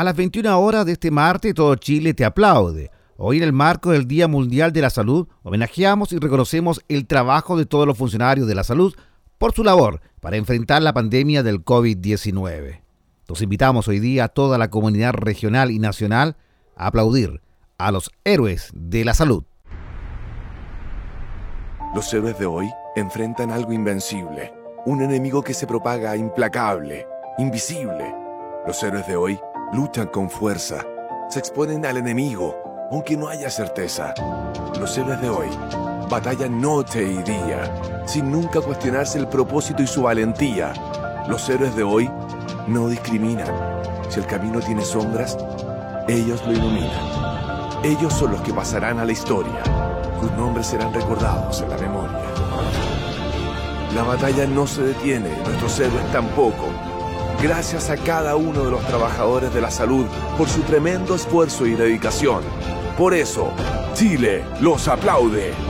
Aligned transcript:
A 0.00 0.04
las 0.04 0.16
21 0.16 0.58
horas 0.58 0.86
de 0.86 0.92
este 0.92 1.10
martes, 1.10 1.52
todo 1.52 1.74
Chile 1.74 2.14
te 2.14 2.24
aplaude. 2.24 2.90
Hoy 3.18 3.36
en 3.36 3.42
el 3.42 3.52
marco 3.52 3.90
del 3.90 4.08
Día 4.08 4.28
Mundial 4.28 4.72
de 4.72 4.80
la 4.80 4.88
Salud, 4.88 5.28
homenajeamos 5.42 6.10
y 6.14 6.18
reconocemos 6.18 6.82
el 6.88 7.06
trabajo 7.06 7.58
de 7.58 7.66
todos 7.66 7.86
los 7.86 7.98
funcionarios 7.98 8.46
de 8.46 8.54
la 8.54 8.64
salud 8.64 8.94
por 9.36 9.52
su 9.52 9.62
labor 9.62 10.00
para 10.20 10.38
enfrentar 10.38 10.80
la 10.80 10.94
pandemia 10.94 11.42
del 11.42 11.62
COVID-19. 11.62 12.80
Nos 13.28 13.42
invitamos 13.42 13.88
hoy 13.88 14.00
día 14.00 14.24
a 14.24 14.28
toda 14.28 14.56
la 14.56 14.70
comunidad 14.70 15.12
regional 15.12 15.70
y 15.70 15.78
nacional 15.78 16.38
a 16.76 16.86
aplaudir 16.86 17.42
a 17.76 17.92
los 17.92 18.10
héroes 18.24 18.70
de 18.72 19.04
la 19.04 19.12
salud. 19.12 19.44
Los 21.94 22.10
héroes 22.14 22.38
de 22.38 22.46
hoy 22.46 22.70
enfrentan 22.96 23.50
algo 23.50 23.74
invencible, 23.74 24.50
un 24.86 25.02
enemigo 25.02 25.42
que 25.42 25.52
se 25.52 25.66
propaga 25.66 26.16
implacable, 26.16 27.06
invisible. 27.36 28.14
Los 28.66 28.82
héroes 28.82 29.06
de 29.06 29.16
hoy 29.16 29.38
luchan 29.72 30.08
con 30.08 30.28
fuerza, 30.28 30.84
se 31.28 31.38
exponen 31.38 31.86
al 31.86 31.96
enemigo, 31.96 32.88
aunque 32.90 33.16
no 33.16 33.28
haya 33.28 33.50
certeza. 33.50 34.14
Los 34.78 34.96
héroes 34.98 35.20
de 35.20 35.30
hoy 35.30 35.48
batallan 36.10 36.60
noche 36.60 37.02
y 37.04 37.22
día, 37.22 37.72
sin 38.06 38.32
nunca 38.32 38.60
cuestionarse 38.60 39.18
el 39.18 39.28
propósito 39.28 39.82
y 39.82 39.86
su 39.86 40.02
valentía. 40.02 40.72
Los 41.28 41.48
héroes 41.48 41.76
de 41.76 41.84
hoy 41.84 42.10
no 42.66 42.88
discriminan. 42.88 43.54
Si 44.08 44.18
el 44.18 44.26
camino 44.26 44.58
tiene 44.58 44.84
sombras, 44.84 45.38
ellos 46.08 46.44
lo 46.46 46.52
iluminan. 46.52 47.84
Ellos 47.84 48.12
son 48.12 48.32
los 48.32 48.40
que 48.42 48.52
pasarán 48.52 48.98
a 48.98 49.04
la 49.04 49.12
historia. 49.12 49.62
Sus 50.20 50.32
nombres 50.32 50.66
serán 50.66 50.92
recordados 50.92 51.60
en 51.62 51.70
la 51.70 51.78
memoria. 51.78 52.18
La 53.94 54.02
batalla 54.02 54.46
no 54.46 54.66
se 54.66 54.82
detiene, 54.82 55.30
nuestros 55.44 55.78
héroes 55.78 56.12
tampoco. 56.12 56.69
Gracias 57.42 57.88
a 57.88 57.96
cada 57.96 58.36
uno 58.36 58.66
de 58.66 58.70
los 58.70 58.86
trabajadores 58.86 59.54
de 59.54 59.62
la 59.62 59.70
salud 59.70 60.04
por 60.36 60.46
su 60.46 60.60
tremendo 60.60 61.14
esfuerzo 61.14 61.66
y 61.66 61.74
dedicación. 61.74 62.42
Por 62.98 63.14
eso, 63.14 63.54
Chile 63.94 64.44
los 64.60 64.88
aplaude. 64.88 65.69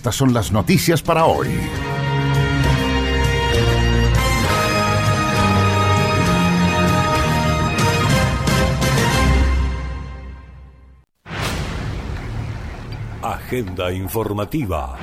Estas 0.00 0.16
son 0.16 0.32
las 0.32 0.50
noticias 0.50 1.02
para 1.02 1.26
hoy. 1.26 1.46
Agenda 13.20 13.92
informativa. 13.92 14.96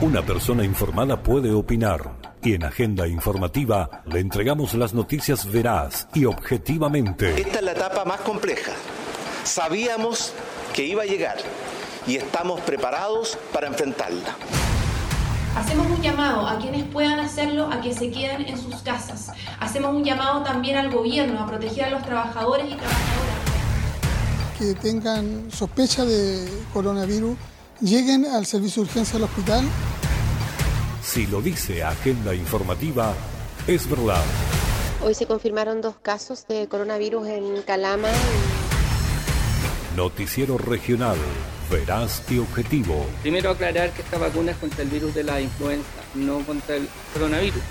Una 0.00 0.22
persona 0.22 0.62
informada 0.62 1.20
puede 1.20 1.50
opinar 1.50 2.12
y 2.44 2.54
en 2.54 2.62
Agenda 2.62 3.08
Informativa 3.08 4.04
le 4.06 4.20
entregamos 4.20 4.74
las 4.74 4.94
noticias 4.94 5.50
veraz 5.50 6.06
y 6.14 6.26
objetivamente. 6.26 7.40
Esta 7.40 7.58
es 7.58 7.64
la 7.64 7.72
etapa 7.72 8.04
más 8.04 8.20
compleja. 8.20 8.70
Sabíamos 9.42 10.32
que 10.72 10.84
iba 10.84 11.02
a 11.02 11.06
llegar 11.06 11.38
y 12.06 12.16
estamos 12.16 12.60
preparados 12.60 13.38
para 13.52 13.66
enfrentarla. 13.66 14.36
Hacemos 15.56 15.86
un 15.86 16.02
llamado 16.02 16.46
a 16.46 16.58
quienes 16.58 16.84
puedan 16.84 17.20
hacerlo 17.20 17.68
a 17.70 17.80
que 17.80 17.94
se 17.94 18.10
queden 18.10 18.46
en 18.46 18.58
sus 18.58 18.74
casas. 18.82 19.30
Hacemos 19.60 19.94
un 19.94 20.04
llamado 20.04 20.42
también 20.42 20.76
al 20.76 20.90
gobierno 20.90 21.40
a 21.40 21.46
proteger 21.46 21.84
a 21.84 21.90
los 21.90 22.02
trabajadores 22.02 22.66
y 22.66 22.74
trabajadoras. 22.74 23.34
Que 24.58 24.74
tengan 24.74 25.50
sospecha 25.52 26.04
de 26.04 26.48
coronavirus, 26.72 27.36
lleguen 27.80 28.26
al 28.26 28.46
servicio 28.46 28.82
de 28.82 28.88
urgencia 28.88 29.14
del 29.14 29.24
hospital. 29.24 29.64
Si 31.02 31.26
lo 31.26 31.40
dice 31.40 31.84
Agenda 31.84 32.34
Informativa, 32.34 33.14
es 33.68 33.88
verdad. 33.88 34.22
Hoy 35.04 35.14
se 35.14 35.26
confirmaron 35.26 35.80
dos 35.80 35.96
casos 36.02 36.46
de 36.48 36.66
coronavirus 36.66 37.28
en 37.28 37.62
Calama. 37.62 38.08
Noticiero 39.96 40.58
Regional 40.58 41.18
veraz 41.70 42.22
y 42.30 42.38
objetivo. 42.38 43.06
Primero 43.22 43.50
aclarar 43.50 43.90
que 43.90 44.02
esta 44.02 44.18
vacuna 44.18 44.52
es 44.52 44.56
contra 44.58 44.82
el 44.82 44.90
virus 44.90 45.14
de 45.14 45.24
la 45.24 45.40
influenza, 45.40 45.88
no 46.14 46.40
contra 46.40 46.76
el 46.76 46.88
coronavirus. 47.12 47.62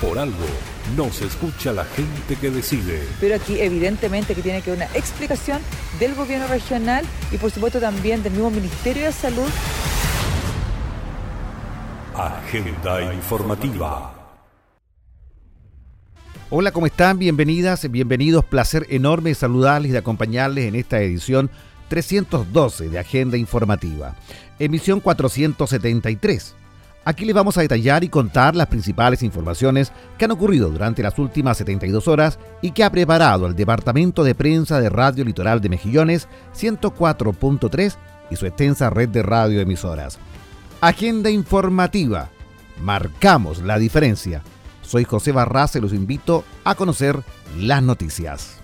Por 0.00 0.18
algo, 0.18 0.46
no 0.94 1.10
se 1.10 1.26
escucha 1.26 1.72
la 1.72 1.84
gente 1.84 2.36
que 2.36 2.50
decide. 2.50 3.02
Pero 3.20 3.34
aquí 3.34 3.60
evidentemente 3.60 4.34
que 4.34 4.42
tiene 4.42 4.62
que 4.62 4.70
haber 4.70 4.86
una 4.86 4.96
explicación 4.96 5.60
del 5.98 6.14
gobierno 6.14 6.46
regional 6.46 7.04
y 7.32 7.38
por 7.38 7.50
supuesto 7.50 7.80
también 7.80 8.22
del 8.22 8.32
mismo 8.32 8.50
Ministerio 8.50 9.06
de 9.06 9.12
Salud. 9.12 9.48
Agenda 12.14 13.12
informativa. 13.12 14.15
Hola, 16.48 16.70
¿cómo 16.70 16.86
están? 16.86 17.18
Bienvenidas, 17.18 17.90
bienvenidos. 17.90 18.44
Placer 18.44 18.86
enorme 18.90 19.34
saludarles 19.34 19.88
y 19.88 19.92
de 19.92 19.98
acompañarles 19.98 20.66
en 20.66 20.76
esta 20.76 21.00
edición 21.00 21.50
312 21.88 22.88
de 22.88 23.00
Agenda 23.00 23.36
Informativa, 23.36 24.14
emisión 24.60 25.00
473. 25.00 26.54
Aquí 27.04 27.24
les 27.24 27.34
vamos 27.34 27.58
a 27.58 27.62
detallar 27.62 28.04
y 28.04 28.08
contar 28.08 28.54
las 28.54 28.68
principales 28.68 29.24
informaciones 29.24 29.90
que 30.18 30.26
han 30.26 30.30
ocurrido 30.30 30.70
durante 30.70 31.02
las 31.02 31.18
últimas 31.18 31.58
72 31.58 32.06
horas 32.06 32.38
y 32.62 32.70
que 32.70 32.84
ha 32.84 32.92
preparado 32.92 33.48
el 33.48 33.56
Departamento 33.56 34.22
de 34.22 34.36
Prensa 34.36 34.80
de 34.80 34.88
Radio 34.88 35.24
Litoral 35.24 35.60
de 35.60 35.68
Mejillones 35.68 36.28
104.3 36.56 37.96
y 38.30 38.36
su 38.36 38.46
extensa 38.46 38.88
red 38.88 39.08
de 39.08 39.24
radioemisoras. 39.24 40.20
Agenda 40.80 41.28
Informativa. 41.28 42.30
Marcamos 42.80 43.58
la 43.62 43.80
diferencia. 43.80 44.42
Soy 44.86 45.04
José 45.04 45.32
Barraza 45.32 45.78
y 45.78 45.82
los 45.82 45.92
invito 45.92 46.44
a 46.64 46.74
conocer 46.74 47.18
las 47.58 47.82
noticias. 47.82 48.60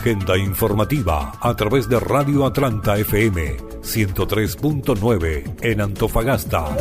Agenda 0.00 0.38
informativa 0.38 1.34
a 1.42 1.54
través 1.54 1.86
de 1.86 2.00
Radio 2.00 2.46
Atlanta 2.46 2.96
FM 2.96 3.58
103.9 3.82 5.56
en 5.60 5.80
Antofagasta. 5.82 6.74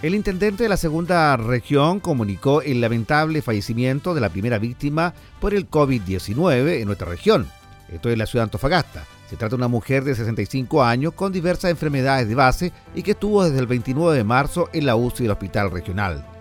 El 0.00 0.14
intendente 0.14 0.62
de 0.62 0.70
la 0.70 0.78
segunda 0.78 1.36
región 1.36 2.00
comunicó 2.00 2.62
el 2.62 2.80
lamentable 2.80 3.42
fallecimiento 3.42 4.14
de 4.14 4.22
la 4.22 4.30
primera 4.30 4.58
víctima 4.58 5.12
por 5.38 5.52
el 5.52 5.68
COVID-19 5.68 6.80
en 6.80 6.86
nuestra 6.86 7.10
región. 7.10 7.46
Esto 7.92 8.08
es 8.08 8.16
la 8.16 8.24
ciudad 8.24 8.44
de 8.44 8.46
Antofagasta. 8.46 9.04
Se 9.28 9.36
trata 9.36 9.50
de 9.50 9.56
una 9.56 9.68
mujer 9.68 10.02
de 10.02 10.14
65 10.14 10.82
años 10.82 11.12
con 11.12 11.30
diversas 11.30 11.70
enfermedades 11.70 12.26
de 12.26 12.34
base 12.34 12.72
y 12.94 13.02
que 13.02 13.10
estuvo 13.10 13.44
desde 13.44 13.58
el 13.58 13.66
29 13.66 14.16
de 14.16 14.24
marzo 14.24 14.70
en 14.72 14.86
la 14.86 14.96
UCI 14.96 15.24
del 15.24 15.32
Hospital 15.32 15.70
Regional. 15.70 16.35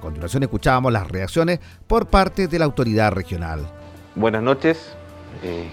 A 0.00 0.02
continuación 0.02 0.42
escuchamos 0.42 0.90
las 0.90 1.06
reacciones 1.06 1.60
por 1.86 2.06
parte 2.06 2.48
de 2.48 2.58
la 2.58 2.64
autoridad 2.64 3.12
regional. 3.12 3.66
Buenas 4.14 4.42
noches. 4.42 4.94
Eh, 5.42 5.68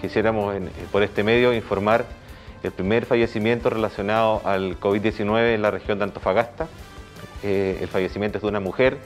quisiéramos 0.00 0.54
por 0.92 1.02
este 1.02 1.24
medio 1.24 1.52
informar 1.52 2.04
el 2.62 2.70
primer 2.70 3.06
fallecimiento 3.06 3.70
relacionado 3.70 4.40
al 4.44 4.78
COVID-19 4.78 5.56
en 5.56 5.62
la 5.62 5.72
región 5.72 5.98
de 5.98 6.04
Antofagasta. 6.04 6.68
Eh, 7.42 7.78
el 7.80 7.88
fallecimiento 7.88 8.38
es 8.38 8.42
de 8.42 8.48
una 8.48 8.60
mujer 8.60 8.98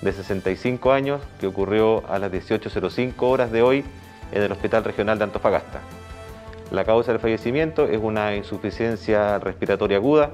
de 0.00 0.14
65 0.14 0.92
años 0.92 1.20
que 1.38 1.46
ocurrió 1.46 2.02
a 2.08 2.18
las 2.18 2.32
18.05 2.32 3.12
horas 3.18 3.52
de 3.52 3.60
hoy 3.60 3.84
en 4.32 4.42
el 4.42 4.50
Hospital 4.50 4.82
Regional 4.82 5.18
de 5.18 5.24
Antofagasta. 5.24 5.82
La 6.70 6.86
causa 6.86 7.12
del 7.12 7.20
fallecimiento 7.20 7.84
es 7.84 8.00
una 8.02 8.34
insuficiencia 8.34 9.38
respiratoria 9.40 9.98
aguda 9.98 10.30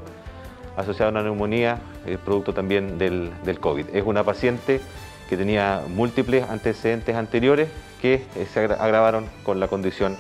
asociada 0.78 1.08
a 1.08 1.12
una 1.12 1.22
neumonía, 1.22 1.80
eh, 2.06 2.16
producto 2.25 2.54
también 2.54 2.98
del, 2.98 3.32
COVID. 3.60 3.86
Es 3.92 4.04
una 4.06 4.25
paciente 4.25 4.80
que 5.28 5.36
tenía 5.36 5.82
múltiples 5.88 6.48
antecedentes 6.48 7.14
anteriores 7.16 7.69
que 8.00 8.14
eh, 8.36 8.46
se 8.52 8.60
agravaron 8.60 9.26
con 9.42 9.60
la 9.60 9.69
condición 9.69 10.16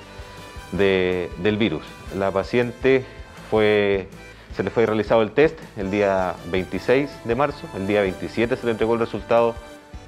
del 0.72 1.56
virus. 1.56 1.82
La 2.18 2.30
paciente 2.30 3.04
se 3.50 4.62
le 4.62 4.70
fue 4.70 4.84
realizado 4.84 5.22
el 5.22 5.30
test 5.30 5.58
el 5.78 5.90
día 5.90 6.34
26 6.50 7.08
de 7.24 7.34
marzo, 7.34 7.66
el 7.74 7.86
día 7.86 8.02
27 8.02 8.54
se 8.54 8.66
le 8.66 8.72
entregó 8.72 8.92
el 8.94 9.00
resultado 9.00 9.54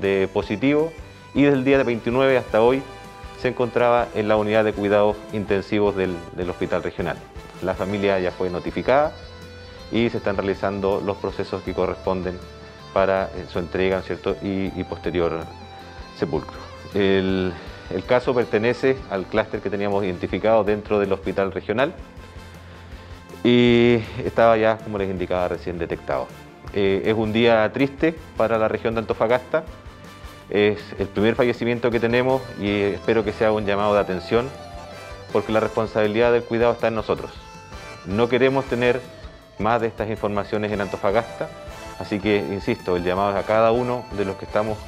de 0.00 0.29
positivo 0.31 0.93
y 1.32 1.43
desde 1.43 1.56
el 1.56 1.64
día 1.64 1.82
29 1.82 2.37
hasta 2.37 2.61
hoy 2.61 2.82
se 3.41 3.49
encontraba 3.49 4.08
en 4.14 4.29
la 4.29 4.37
unidad 4.37 4.64
de 4.64 4.75
cuidados 4.75 5.17
intensivos 5.32 5.97
del, 5.97 6.14
hospital 6.50 6.82
regional. 6.82 7.17
La 7.62 7.75
familia 7.75 8.19
ya 8.19 8.32
fue 8.32 8.50
notificada 8.50 9.12
y 9.92 10.10
se 10.10 10.19
están 10.19 10.37
realizando 10.37 11.02
los 11.04 11.16
procesos 11.16 11.62
que 11.62 11.75
corresponden 11.75 12.38
para 12.92 13.25
eh, 13.25 13.46
su 13.50 13.58
entrega 13.58 14.02
¿cierto? 14.02 14.37
Y, 14.42 14.69
posterior 14.84 15.44
sepulcro. 16.16 16.58
El, 16.94 17.52
el 17.90 18.04
caso 18.04 18.34
pertenece 18.34 18.96
al 19.10 19.26
clúster 19.26 19.60
que 19.60 19.70
teníamos 19.70 20.04
identificado 20.04 20.64
dentro 20.64 20.98
del 20.98 21.12
hospital 21.12 21.52
regional 21.52 21.94
y 23.42 23.98
estaba 24.25 24.56
ya, 24.56 24.78
como 24.78 24.98
les 24.98 25.10
indicaba, 25.10 25.48
recién 25.48 25.78
detectado. 25.78 26.26
Eh, 26.75 27.02
es 27.06 27.14
un 27.14 27.32
día 27.32 27.70
triste 27.72 28.14
para 28.37 28.58
la 28.58 28.69
región 28.69 28.94
de 28.94 29.00
Antofagasta, 29.00 29.64
es 30.50 30.78
el 30.98 31.06
primer 31.06 31.37
fallecimiento 31.37 31.90
que 31.90 32.00
tenemos 32.00 32.42
y 32.60 32.70
espero 32.82 33.25
que 33.25 33.32
sea 33.32 33.52
un 33.52 33.64
llamado 33.64 33.94
de 33.94 34.00
atención 34.00 34.48
porque 35.32 35.52
la 35.52 35.60
responsabilidad 35.60 36.32
del 36.32 36.42
cuidado 36.42 36.72
está 36.72 36.88
en 36.88 36.96
nosotros. 36.96 37.31
No 38.06 38.28
queremos 38.28 38.64
tener 38.64 39.00
más 39.61 39.81
de 39.81 39.87
estas 39.87 40.11
informaciones 40.11 40.73
en 40.73 40.81
Antofagasta, 40.81 41.49
así 41.99 42.19
que, 42.19 42.39
insisto, 42.39 42.97
el 42.97 43.05
llamado 43.05 43.31
es 43.31 43.37
a 43.37 43.47
cada 43.47 43.73
uno 43.73 44.05
de 44.17 44.25
los 44.25 44.37
que 44.37 44.47
estamos 44.47 44.79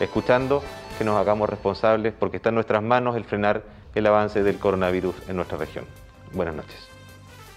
escuchando 0.00 0.62
que 0.98 1.04
nos 1.04 1.16
hagamos 1.16 1.48
responsables 1.48 2.12
porque 2.18 2.38
está 2.38 2.48
en 2.48 2.56
nuestras 2.56 2.82
manos 2.82 3.16
el 3.16 3.24
frenar 3.24 3.62
el 3.94 4.06
avance 4.06 4.42
del 4.42 4.58
coronavirus 4.58 5.14
en 5.28 5.36
nuestra 5.36 5.58
región. 5.58 5.84
Buenas 6.32 6.54
noches. 6.54 6.88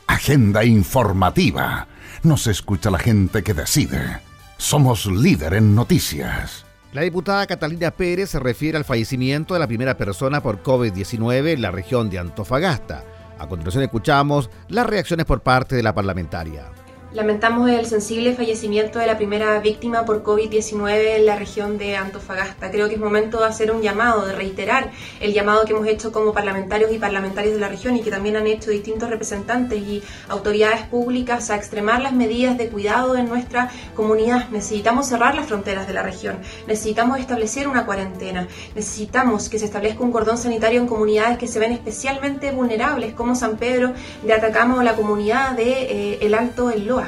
Agenda 0.07 0.63
informativa. 0.63 1.88
Nos 2.24 2.48
escucha 2.48 2.92
la 2.92 3.00
gente 3.00 3.44
que 3.44 3.54
decide. 3.54 4.19
Somos 4.57 5.06
líder 5.06 5.56
en 5.56 5.75
noticias. 5.75 6.66
La 6.94 7.01
diputada 7.01 7.45
Catalina 7.45 7.92
Pérez 7.92 8.30
se 8.30 8.39
refiere 8.39 8.77
al 8.77 8.86
fallecimiento 8.86 9.54
de 9.54 9.60
la 9.60 9.68
primera 9.68 9.98
persona 9.98 10.42
por 10.42 10.63
COVID-19 10.63 11.54
en 11.54 11.62
la 11.62 11.72
región 11.72 12.10
de 12.10 12.19
Antofagasta. 12.19 13.04
A 13.37 13.47
continuación 13.47 13.83
escuchamos 13.83 14.49
las 14.69 14.87
reacciones 14.87 15.25
por 15.25 15.41
parte 15.41 15.75
de 15.75 15.83
la 15.83 15.93
parlamentaria. 15.93 16.84
Lamentamos 17.15 17.69
el 17.69 17.85
sensible 17.85 18.35
fallecimiento 18.35 19.00
de 19.00 19.07
la 19.07 19.15
primera 19.15 19.57
víctima 19.62 20.03
por 20.03 20.21
COVID-19 20.21 21.15
en 21.15 21.25
la 21.25 21.38
región 21.38 21.77
de 21.77 21.95
Antofagasta. 21.95 22.69
Creo 22.71 22.89
que 22.89 22.95
es 22.95 23.00
momento 23.00 23.39
de 23.39 23.45
hacer 23.45 23.71
un 23.71 23.81
llamado, 23.81 24.25
de 24.25 24.35
reiterar 24.35 24.91
el 25.21 25.31
llamado 25.31 25.63
que 25.63 25.71
hemos 25.71 25.88
hecho 25.88 26.12
como 26.12 26.33
parlamentarios 26.33 26.91
y 26.91 27.00
parlamentarios 27.00 27.53
de 27.53 27.62
la 27.62 27.69
región 27.69 27.95
y 27.95 28.01
que 28.01 28.12
también 28.12 28.35
han 28.35 28.47
hecho 28.47 28.69
distintos 28.69 29.09
representantes 29.09 29.79
y 29.79 30.03
autoridades 30.27 30.81
públicas 30.88 31.50
a 31.51 31.56
extremar 31.56 32.01
las 32.01 32.12
medidas 32.12 32.57
de 32.57 32.67
cuidado 32.67 33.15
en 33.15 33.29
nuestra 33.29 33.71
comunidad. 33.95 34.50
Necesitamos 34.50 35.07
cerrar 35.07 35.35
las 35.35 35.45
fronteras 35.45 35.88
de 35.88 35.94
la 35.94 36.03
región, 36.03 36.39
necesitamos 36.67 37.19
establecer 37.19 37.69
una 37.69 37.85
cuarentena, 37.85 38.50
necesitamos 38.75 39.47
que 39.47 39.57
se 39.57 39.63
establezca 39.63 40.03
un 40.03 40.12
cordón 40.12 40.38
sanitario 40.38 40.81
en 40.81 40.88
comunidades 40.88 41.38
que 41.38 41.47
se 41.47 41.59
ven 41.59 41.71
especialmente 41.71 42.51
vulnerables 42.51 43.13
como 43.13 43.35
San 43.35 43.56
Pedro 43.56 43.94
de 44.21 44.33
Atacama 44.33 44.79
o 44.79 44.83
la 44.83 44.97
comunidad 44.97 45.51
de 45.51 45.71
eh, 45.71 46.17
El 46.19 46.33
Alto 46.33 46.71
El 46.71 46.88
Loa. 46.88 47.04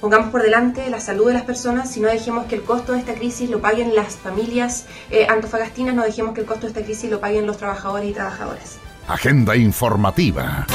Pongamos 0.00 0.30
por 0.30 0.42
delante 0.42 0.88
la 0.90 1.00
salud 1.00 1.26
de 1.26 1.34
las 1.34 1.42
personas 1.42 1.96
y 1.96 2.00
no 2.00 2.08
dejemos 2.08 2.46
que 2.46 2.54
el 2.54 2.62
costo 2.62 2.92
de 2.92 3.00
esta 3.00 3.14
crisis 3.14 3.50
lo 3.50 3.60
paguen 3.60 3.96
las 3.96 4.14
familias 4.14 4.86
eh, 5.10 5.26
antofagastinas, 5.28 5.92
no 5.92 6.04
dejemos 6.04 6.34
que 6.34 6.42
el 6.42 6.46
costo 6.46 6.62
de 6.62 6.68
esta 6.68 6.84
crisis 6.84 7.10
lo 7.10 7.18
paguen 7.18 7.46
los 7.46 7.56
trabajadores 7.56 8.08
y 8.08 8.12
trabajadoras. 8.12 8.78
Agenda 9.08 9.56
informativa. 9.56 10.66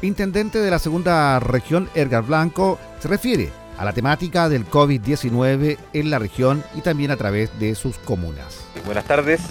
Intendente 0.00 0.60
de 0.60 0.70
la 0.70 0.78
segunda 0.78 1.38
región, 1.40 1.90
Edgar 1.94 2.22
Blanco, 2.22 2.78
se 3.00 3.08
refiere 3.08 3.52
a 3.76 3.84
la 3.84 3.92
temática 3.92 4.48
del 4.48 4.66
COVID-19 4.66 5.76
en 5.92 6.10
la 6.10 6.18
región 6.18 6.64
y 6.74 6.80
también 6.80 7.10
a 7.10 7.16
través 7.16 7.58
de 7.58 7.74
sus 7.74 7.98
comunas. 7.98 8.64
Buenas 8.86 9.04
tardes. 9.04 9.42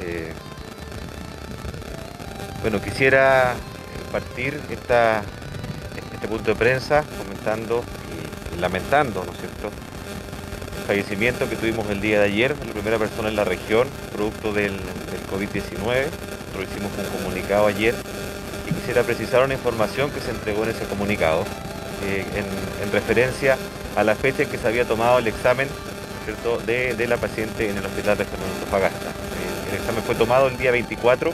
Eh, 0.00 0.32
bueno, 2.62 2.80
quisiera 2.80 3.54
partir 4.12 4.60
esta, 4.70 5.22
este 6.14 6.28
punto 6.28 6.52
de 6.52 6.54
prensa 6.54 7.02
comentando 7.18 7.82
y 8.54 8.60
lamentando, 8.60 9.24
¿no 9.24 9.32
cierto?, 9.32 9.70
el 10.78 10.86
fallecimiento 10.86 11.48
que 11.48 11.56
tuvimos 11.56 11.88
el 11.90 12.00
día 12.00 12.20
de 12.20 12.26
ayer 12.26 12.56
de 12.56 12.66
la 12.66 12.72
primera 12.72 12.98
persona 12.98 13.28
en 13.28 13.36
la 13.36 13.44
región, 13.44 13.88
producto 14.12 14.52
del, 14.52 14.78
COVID-19. 15.32 15.78
Nosotros 15.78 16.70
hicimos 16.70 16.92
un 16.98 17.18
comunicado 17.18 17.66
ayer 17.66 17.94
y 18.68 18.74
quisiera 18.74 19.02
precisar 19.02 19.42
una 19.42 19.54
información 19.54 20.10
que 20.10 20.20
se 20.20 20.30
entregó 20.30 20.64
en 20.64 20.70
ese 20.70 20.84
comunicado 20.84 21.44
eh, 22.04 22.26
en, 22.36 22.92
referencia 22.92 23.56
a 23.96 24.04
la 24.04 24.14
fecha 24.14 24.42
en 24.42 24.50
que 24.50 24.58
se 24.58 24.68
había 24.68 24.84
tomado 24.84 25.18
el 25.18 25.26
examen 25.26 25.68
¿cierto? 26.26 26.58
De, 26.58 27.06
la 27.06 27.16
paciente 27.16 27.70
en 27.70 27.78
el 27.78 27.86
hospital 27.86 28.18
de 28.18 28.26
Fernando 28.26 28.54
Antofagasta. 28.56 29.12
el 29.70 29.78
examen 29.78 30.02
fue 30.02 30.14
tomado 30.14 30.48
el 30.48 30.58
día 30.58 30.70
24 30.70 31.32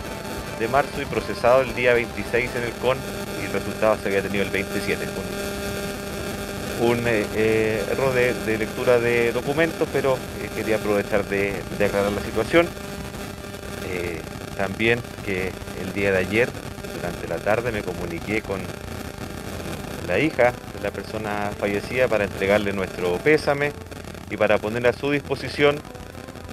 de 0.58 0.68
marzo 0.68 1.00
y 1.00 1.04
procesado 1.04 1.62
el 1.62 1.74
día 1.74 1.94
26 1.94 2.50
en 2.56 2.62
el 2.64 2.72
CON 2.72 2.98
y 3.40 3.46
el 3.46 3.52
resultado 3.52 3.96
se 4.02 4.08
había 4.08 4.22
tenido 4.22 4.44
el 4.44 4.50
27. 4.50 5.04
Un, 6.80 6.98
eh, 7.06 7.26
eh, 7.34 7.84
error 7.90 8.12
de, 8.12 8.58
lectura 8.58 8.98
de 8.98 9.32
documentos, 9.32 9.88
pero 9.92 10.16
eh, 10.16 10.48
quería 10.54 10.76
aprovechar 10.76 11.24
de, 11.24 11.62
aclarar 11.84 12.12
la 12.12 12.22
situación. 12.22 12.68
también 14.56 15.00
que 15.24 15.52
el 15.80 15.92
día 15.92 16.10
de 16.10 16.18
ayer, 16.18 16.48
durante 16.96 17.28
la 17.28 17.38
tarde, 17.38 17.70
me 17.70 17.82
comuniqué 17.82 18.42
con 18.42 18.60
la 20.08 20.18
hija 20.18 20.52
de 20.74 20.82
la 20.82 20.90
persona 20.90 21.52
fallecida 21.56 22.08
para 22.08 22.24
entregarle 22.24 22.72
nuestro 22.72 23.16
pésame 23.18 23.72
y 24.30 24.36
para 24.36 24.58
poner 24.58 24.86
a 24.88 24.92
su 24.92 25.12
disposición 25.12 25.80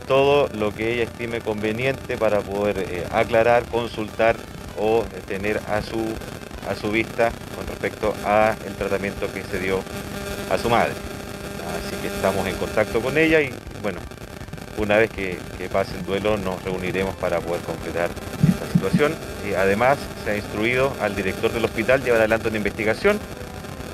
todo 0.07 0.49
lo 0.53 0.73
que 0.73 0.93
ella 0.93 1.03
estime 1.03 1.41
conveniente 1.41 2.17
para 2.17 2.41
poder 2.41 2.77
eh, 2.79 3.05
aclarar, 3.11 3.65
consultar 3.65 4.35
o 4.77 5.03
eh, 5.03 5.21
tener 5.27 5.59
a 5.67 5.81
su, 5.81 6.03
a 6.69 6.75
su 6.75 6.91
vista 6.91 7.31
con 7.55 7.65
respecto 7.67 8.13
a 8.25 8.55
el 8.65 8.75
tratamiento 8.75 9.31
que 9.33 9.43
se 9.43 9.59
dio 9.59 9.81
a 10.49 10.57
su 10.57 10.69
madre. 10.69 10.93
Así 11.75 11.95
que 12.01 12.07
estamos 12.07 12.45
en 12.47 12.55
contacto 12.55 13.01
con 13.01 13.17
ella 13.17 13.41
y 13.41 13.51
bueno, 13.81 13.99
una 14.77 14.97
vez 14.97 15.09
que, 15.09 15.37
pase 15.71 15.97
el 15.97 16.05
duelo 16.05 16.37
nos 16.37 16.63
reuniremos 16.63 17.15
para 17.15 17.39
poder 17.39 17.61
concretar 17.61 18.09
esta 18.47 18.71
situación. 18.71 19.15
y 19.49 19.53
además 19.53 19.97
se 20.23 20.31
ha 20.31 20.35
instruido 20.35 20.93
al 21.01 21.15
director 21.15 21.51
del 21.51 21.65
hospital 21.65 22.03
llevar 22.03 22.19
adelante 22.19 22.47
una 22.47 22.57
investigación 22.57 23.19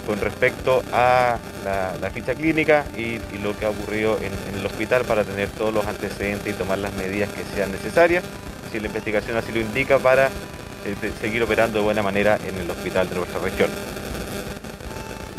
con 0.06 0.20
respecto 0.20 0.84
a 0.92 1.38
la, 1.64 2.10
ficha 2.12 2.36
clínica 2.36 2.86
y, 2.98 3.20
lo 3.42 3.58
que 3.58 3.66
ha 3.66 3.70
ocurrido 3.70 4.18
en, 4.18 4.60
el 4.60 4.66
hospital 4.66 5.06
para 5.06 5.24
tener 5.24 5.50
todos 5.50 5.74
los 5.74 5.86
antecedentes 5.86 6.54
y 6.54 6.58
tomar 6.58 6.78
las 6.78 6.94
medidas 6.94 7.30
que 7.30 7.44
sean 7.56 7.72
necesarias, 7.72 8.24
si 8.72 8.80
la 8.80 8.88
investigación 8.88 9.38
así 9.38 9.52
lo 9.52 9.60
indica, 9.60 10.00
para 10.00 10.28
eh, 10.28 11.12
seguir 11.20 11.44
operando 11.44 11.80
de 11.80 11.84
buena 11.84 12.04
manera 12.04 12.38
en 12.48 12.58
el 12.58 12.70
hospital 12.70 13.10
de 13.10 13.16
nuestra 13.16 13.40
región. 13.40 13.70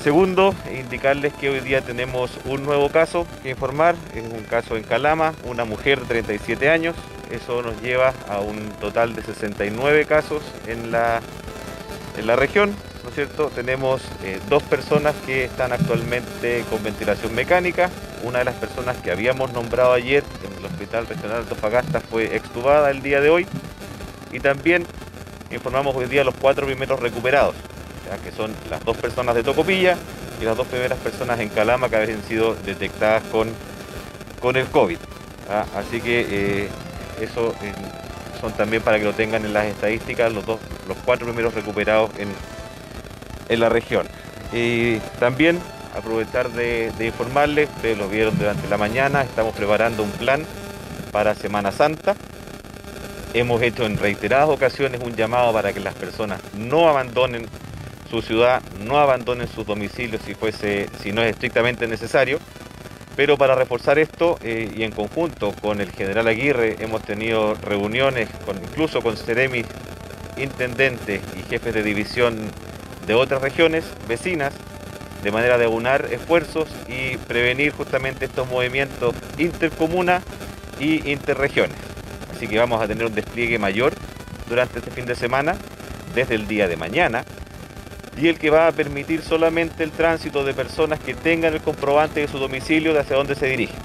Segundo, 0.03 0.53
indicarles 0.77 1.33
que 1.35 1.49
hoy 1.49 1.61
día 1.61 1.81
tenemos 1.81 2.33
un 2.45 2.65
nuevo 2.65 2.89
caso 2.89 3.25
que 3.43 3.51
informar, 3.51 3.95
es 4.15 4.25
un 4.25 4.43
caso 4.43 4.77
en 4.77 4.83
Calama, 4.83 5.33
una 5.45 5.65
mujer 5.65 6.01
de 6.01 6.07
37 6.07 6.69
años, 6.69 6.97
eso 7.31 7.63
nos 7.63 7.81
lleva 7.81 8.13
a 8.29 8.41
un 8.41 8.71
total 8.81 9.15
de 9.15 9.23
69 9.23 10.05
casos 10.07 10.43
en 10.67 10.91
la, 10.91 11.21
en 12.19 12.27
la 12.27 12.35
región, 12.35 12.75
cierto?, 13.15 13.51
tenemos 13.55 14.03
eh, 14.23 14.39
dos 14.49 14.63
personas 14.63 15.15
que 15.27 15.45
están 15.45 15.73
actualmente 15.73 16.65
con 16.71 16.83
ventilación 16.83 17.35
mecánica. 17.35 17.91
Una 18.23 18.41
de 18.41 18.45
las 18.45 18.55
personas 18.55 18.97
que 18.99 19.11
habíamos 19.11 19.53
nombrado 19.53 19.93
ayer 19.93 20.23
en 20.45 20.59
el 20.59 20.65
Hospital 20.65 21.07
Regional 21.07 21.39
de 21.39 21.43
Antofagasta 21.43 22.01
fue 22.01 22.37
extubada 22.37 22.91
el 22.91 23.03
día 23.03 23.21
de 23.21 23.31
hoy. 23.31 23.47
Y 24.33 24.41
también 24.41 24.87
informamos 25.51 25.95
hoy 25.95 26.07
día 26.07 26.25
los 26.25 26.35
cuatro 26.35 26.67
primeros 26.67 27.01
recuperados, 27.01 27.55
que 28.25 28.33
son 28.33 28.55
las 28.71 28.85
dos 28.85 28.97
personas 28.97 29.35
de 29.35 29.43
Tocopilla 29.43 29.97
y 30.41 30.45
las 30.45 30.57
dos 30.57 30.67
primeras 30.67 30.99
personas 30.99 31.39
en 31.41 31.49
Calama 31.49 31.89
que 31.89 31.97
habían 31.97 32.23
sido 32.25 32.55
detectadas 32.65 33.23
con, 33.31 33.49
con 34.41 34.57
el 34.57 34.67
COVID. 34.67 34.99
Así 35.77 36.01
que 36.01 36.27
eh, 36.31 36.69
eso 37.21 37.55
eh, 37.63 37.73
son 38.41 38.53
también 38.53 38.83
para 38.83 38.99
que 38.99 39.05
lo 39.05 39.13
tengan 39.13 39.45
en 39.45 39.53
las 39.53 39.67
estadísticas 39.67 40.33
los, 40.33 40.47
dos, 40.47 40.59
los 40.89 40.97
cuatro 41.05 41.27
primeros 41.27 41.53
recuperados 41.55 42.11
en, 42.19 42.29
en 43.53 43.61
la 43.61 43.69
región. 43.69 44.07
Y 44.53 44.99
también 45.19 45.61
aprovechar 45.97 46.51
de, 46.51 46.93
informarles, 47.01 47.69
ustedes 47.77 47.99
lo 47.99 48.09
vieron 48.09 48.37
durante 48.39 48.69
la 48.69 48.79
mañana, 48.79 49.23
estamos 49.23 49.55
preparando 49.55 50.03
un 50.03 50.11
plan 50.11 50.45
para 51.11 51.35
Semana 51.35 51.73
Santa. 51.73 52.17
Hemos 53.35 53.63
hecho 53.63 53.87
en 53.87 53.97
reiteradas 53.97 54.49
ocasiones 54.49 55.01
un 55.03 55.15
llamado 55.15 55.53
para 55.53 55.73
que 55.73 55.81
las 55.81 55.95
personas 55.95 56.41
no 56.57 56.89
abandonen 56.89 57.47
su 58.11 58.21
ciudad, 58.21 58.63
no 58.85 58.99
abandonen 58.99 59.49
sus 59.49 59.67
domicilios 59.67 60.21
si, 60.23 60.35
fuese, 60.35 60.89
si 61.03 61.13
no 61.13 61.23
es 61.23 61.31
estrictamente 61.31 61.87
necesario. 61.87 62.39
Pero 63.17 63.37
para 63.37 63.55
reforzar 63.55 63.99
esto 63.99 64.39
eh, 64.43 64.73
y 64.75 64.85
en 64.85 64.91
conjunto 64.91 65.53
con 65.61 65.83
el 65.83 65.91
general 65.93 66.29
Aguirre 66.29 66.77
hemos 66.81 67.03
tenido 67.03 67.55
reuniones 67.55 68.29
con, 68.47 68.57
incluso 68.57 69.03
con 69.03 69.19
Ceremis, 69.19 69.67
intendentes 70.39 71.21
y 71.39 71.43
jefes 71.43 71.75
de 71.75 71.83
división 71.83 72.51
de 73.07 73.15
otras 73.15 73.43
regiones 73.43 73.85
vecinas, 74.09 74.53
de 75.23 75.31
manera 75.31 75.59
de 75.59 75.67
unar 75.67 76.09
esfuerzos 76.11 76.69
y 76.89 77.17
prevenir 77.17 77.73
justamente 77.73 78.25
estos 78.25 78.49
movimientos 78.49 79.15
intercomuna 79.39 80.23
y 80.81 81.11
interregiones. 81.11 81.77
Así 82.35 82.49
que 82.49 82.59
vamos 82.59 82.83
a 82.83 82.89
tener 82.89 83.07
un 83.07 83.15
despliegue 83.15 83.59
mayor 83.59 83.95
durante 84.49 84.81
este 84.81 84.91
fin 84.91 85.07
de 85.07 85.15
semana, 85.15 85.57
desde 86.15 86.35
el 86.35 86.49
día 86.49 86.67
de 86.67 86.77
mañana, 86.77 87.25
y 88.17 88.29
el 88.29 88.39
que 88.39 88.51
va 88.51 88.67
a 88.67 88.73
permitir 88.73 89.23
solamente 89.23 89.85
el 89.85 89.91
tránsito 89.91 90.45
de 90.45 90.53
personas 90.53 90.99
que 91.01 91.15
tengan 91.15 91.55
el 91.55 91.61
comprobante 91.61 92.21
de 92.21 92.29
su 92.29 92.39
domicilio 92.39 92.93
de 92.93 93.01
hacia 93.01 93.17
dónde 93.17 93.35
se 93.35 93.47
dirigen. 93.47 93.77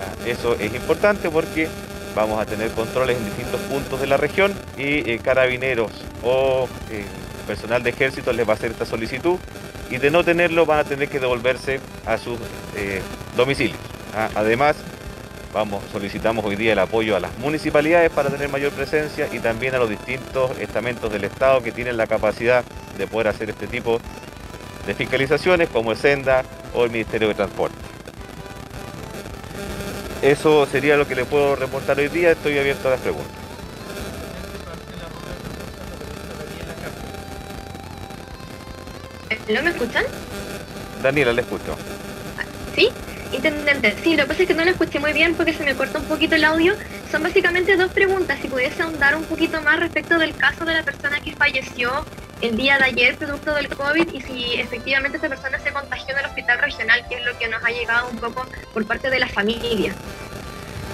Ah, 0.00 0.14
eso 0.26 0.54
es 0.54 0.74
importante 0.74 1.30
porque 1.30 1.68
vamos 2.14 2.40
a 2.40 2.46
tener 2.46 2.70
controles 2.70 3.16
en 3.18 3.24
distintos 3.24 3.60
puntos 3.62 4.00
de 4.00 4.06
la 4.06 4.16
región 4.16 4.54
y 4.76 5.10
eh, 5.10 5.20
carabineros 5.22 5.90
o 6.22 6.68
eh, 6.90 7.04
personal 7.46 7.82
de 7.82 7.90
ejército 7.90 8.32
les 8.32 8.46
va 8.46 8.52
a 8.52 8.56
hacer 8.56 8.72
esta 8.72 8.84
solicitud 8.84 9.38
y 9.90 9.98
de 9.98 10.10
no 10.10 10.24
tenerlo 10.24 10.66
van 10.66 10.80
a 10.80 10.84
tener 10.84 11.08
que 11.08 11.20
devolverse 11.20 11.80
a 12.04 12.18
sus 12.18 12.38
eh, 12.76 13.00
domicilios. 13.36 13.78
Ah, 14.14 14.28
además, 14.34 14.76
vamos, 15.52 15.82
solicitamos 15.92 16.44
hoy 16.44 16.56
día 16.56 16.72
el 16.72 16.78
apoyo 16.78 17.16
a 17.16 17.20
las 17.20 17.36
municipalidades 17.38 18.10
para 18.10 18.30
tener 18.30 18.48
mayor 18.48 18.72
presencia 18.72 19.28
y 19.32 19.38
también 19.38 19.74
a 19.74 19.78
los 19.78 19.88
distintos 19.88 20.58
estamentos 20.58 21.12
del 21.12 21.24
Estado 21.24 21.62
que 21.62 21.72
tienen 21.72 21.96
la 21.96 22.06
capacidad 22.06 22.64
de 22.98 23.06
poder 23.06 23.28
hacer 23.28 23.50
este 23.50 23.66
tipo 23.66 24.00
de 24.86 24.94
fiscalizaciones 24.94 25.68
como 25.68 25.92
el 25.92 25.98
Senda 25.98 26.44
o 26.74 26.84
el 26.84 26.90
Ministerio 26.90 27.28
de 27.28 27.34
Transporte. 27.34 27.76
Eso 30.22 30.66
sería 30.66 30.96
lo 30.96 31.06
que 31.06 31.14
le 31.14 31.24
puedo 31.24 31.56
reportar 31.56 31.98
hoy 31.98 32.08
día, 32.08 32.32
estoy 32.32 32.58
abierto 32.58 32.88
a 32.88 32.92
las 32.92 33.00
preguntas. 33.00 33.45
¿No 39.48 39.62
me 39.62 39.70
escuchan? 39.70 40.04
Daniela, 41.02 41.32
le 41.32 41.42
escucho. 41.42 41.76
¿Sí? 42.74 42.90
Intendente, 43.32 43.94
sí, 44.02 44.16
lo 44.16 44.22
que 44.22 44.28
pasa 44.28 44.42
es 44.42 44.48
que 44.48 44.54
no 44.54 44.64
lo 44.64 44.70
escuché 44.70 44.98
muy 44.98 45.12
bien 45.12 45.34
porque 45.34 45.52
se 45.52 45.64
me 45.64 45.74
corta 45.74 45.98
un 45.98 46.04
poquito 46.06 46.36
el 46.36 46.44
audio. 46.44 46.74
Son 47.10 47.22
básicamente 47.22 47.76
dos 47.76 47.90
preguntas. 47.90 48.38
Si 48.40 48.48
pudiese 48.48 48.82
ahondar 48.82 49.16
un 49.16 49.24
poquito 49.24 49.60
más 49.62 49.78
respecto 49.80 50.18
del 50.18 50.34
caso 50.36 50.64
de 50.64 50.74
la 50.74 50.82
persona 50.82 51.20
que 51.20 51.34
falleció 51.34 52.04
el 52.40 52.56
día 52.56 52.78
de 52.78 52.84
ayer 52.84 53.16
producto 53.16 53.54
del 53.54 53.68
COVID 53.68 54.12
y 54.12 54.20
si 54.20 54.54
efectivamente 54.54 55.16
esta 55.16 55.28
persona 55.28 55.58
se 55.58 55.72
contagió 55.72 56.12
en 56.12 56.20
el 56.20 56.26
hospital 56.26 56.58
regional, 56.58 57.04
que 57.08 57.16
es 57.16 57.24
lo 57.24 57.36
que 57.38 57.48
nos 57.48 57.64
ha 57.64 57.70
llegado 57.70 58.08
un 58.10 58.18
poco 58.18 58.46
por 58.72 58.84
parte 58.86 59.10
de 59.10 59.18
la 59.18 59.28
familia. 59.28 59.92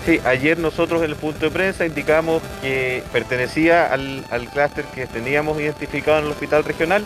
Sí, 0.06 0.20
ayer 0.24 0.58
nosotros 0.58 1.02
en 1.02 1.10
el 1.10 1.16
punto 1.16 1.46
de 1.46 1.50
prensa 1.50 1.86
indicamos 1.86 2.42
que 2.60 3.04
pertenecía 3.12 3.92
al, 3.92 4.24
al 4.30 4.48
clúster 4.48 4.84
que 4.86 5.06
teníamos 5.06 5.60
identificado 5.60 6.18
en 6.18 6.24
el 6.26 6.30
hospital 6.32 6.64
regional. 6.64 7.04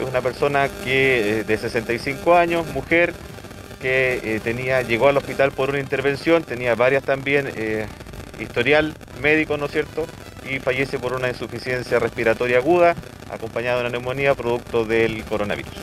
Es 0.00 0.06
una 0.06 0.20
persona 0.20 0.68
que 0.84 1.40
eh, 1.40 1.44
de 1.44 1.58
65 1.58 2.36
años, 2.36 2.66
mujer, 2.72 3.14
que 3.80 4.20
eh, 4.22 4.40
tenía, 4.42 4.82
llegó 4.82 5.08
al 5.08 5.16
hospital 5.16 5.52
por 5.52 5.70
una 5.70 5.80
intervención, 5.80 6.44
tenía 6.44 6.74
varias 6.74 7.02
también 7.02 7.50
eh, 7.56 7.86
historial 8.38 8.94
médico, 9.22 9.56
¿no 9.56 9.66
es 9.66 9.72
cierto? 9.72 10.06
Y 10.50 10.58
fallece 10.58 10.98
por 10.98 11.14
una 11.14 11.28
insuficiencia 11.28 11.98
respiratoria 11.98 12.58
aguda, 12.58 12.94
acompañada 13.30 13.76
de 13.76 13.80
una 13.82 13.90
neumonía 13.90 14.34
producto 14.34 14.84
del 14.84 15.24
coronavirus. 15.24 15.74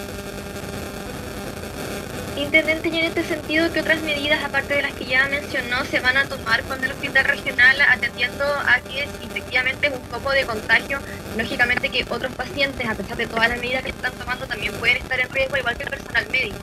Intendente, 2.35 2.89
y 2.89 2.97
en 2.97 3.05
este 3.05 3.23
sentido, 3.23 3.71
¿qué 3.71 3.81
otras 3.81 4.01
medidas, 4.01 4.43
aparte 4.43 4.73
de 4.73 4.81
las 4.81 4.93
que 4.93 5.05
ya 5.05 5.27
mencionó, 5.27 5.85
se 5.85 5.99
van 5.99 6.17
a 6.17 6.25
tomar 6.25 6.63
con 6.63 6.83
el 6.83 6.91
hospital 6.91 7.25
regional 7.25 7.77
atendiendo 7.89 8.43
a 8.43 8.79
que 8.79 9.03
efectivamente 9.03 9.87
es 9.87 9.93
un 9.93 10.01
foco 10.05 10.31
de 10.31 10.43
contagio? 10.45 10.99
Lógicamente 11.37 11.89
que 11.89 12.03
otros 12.09 12.33
pacientes, 12.33 12.89
a 12.89 12.95
pesar 12.95 13.17
de 13.17 13.27
todas 13.27 13.49
las 13.49 13.59
medidas 13.59 13.83
que 13.83 13.91
están 13.91 14.13
tomando, 14.13 14.47
también 14.47 14.73
pueden 14.73 14.97
estar 14.97 15.19
en 15.19 15.29
riesgo, 15.29 15.57
igual 15.57 15.77
que 15.77 15.83
el 15.83 15.89
personal 15.89 16.27
médico. 16.31 16.57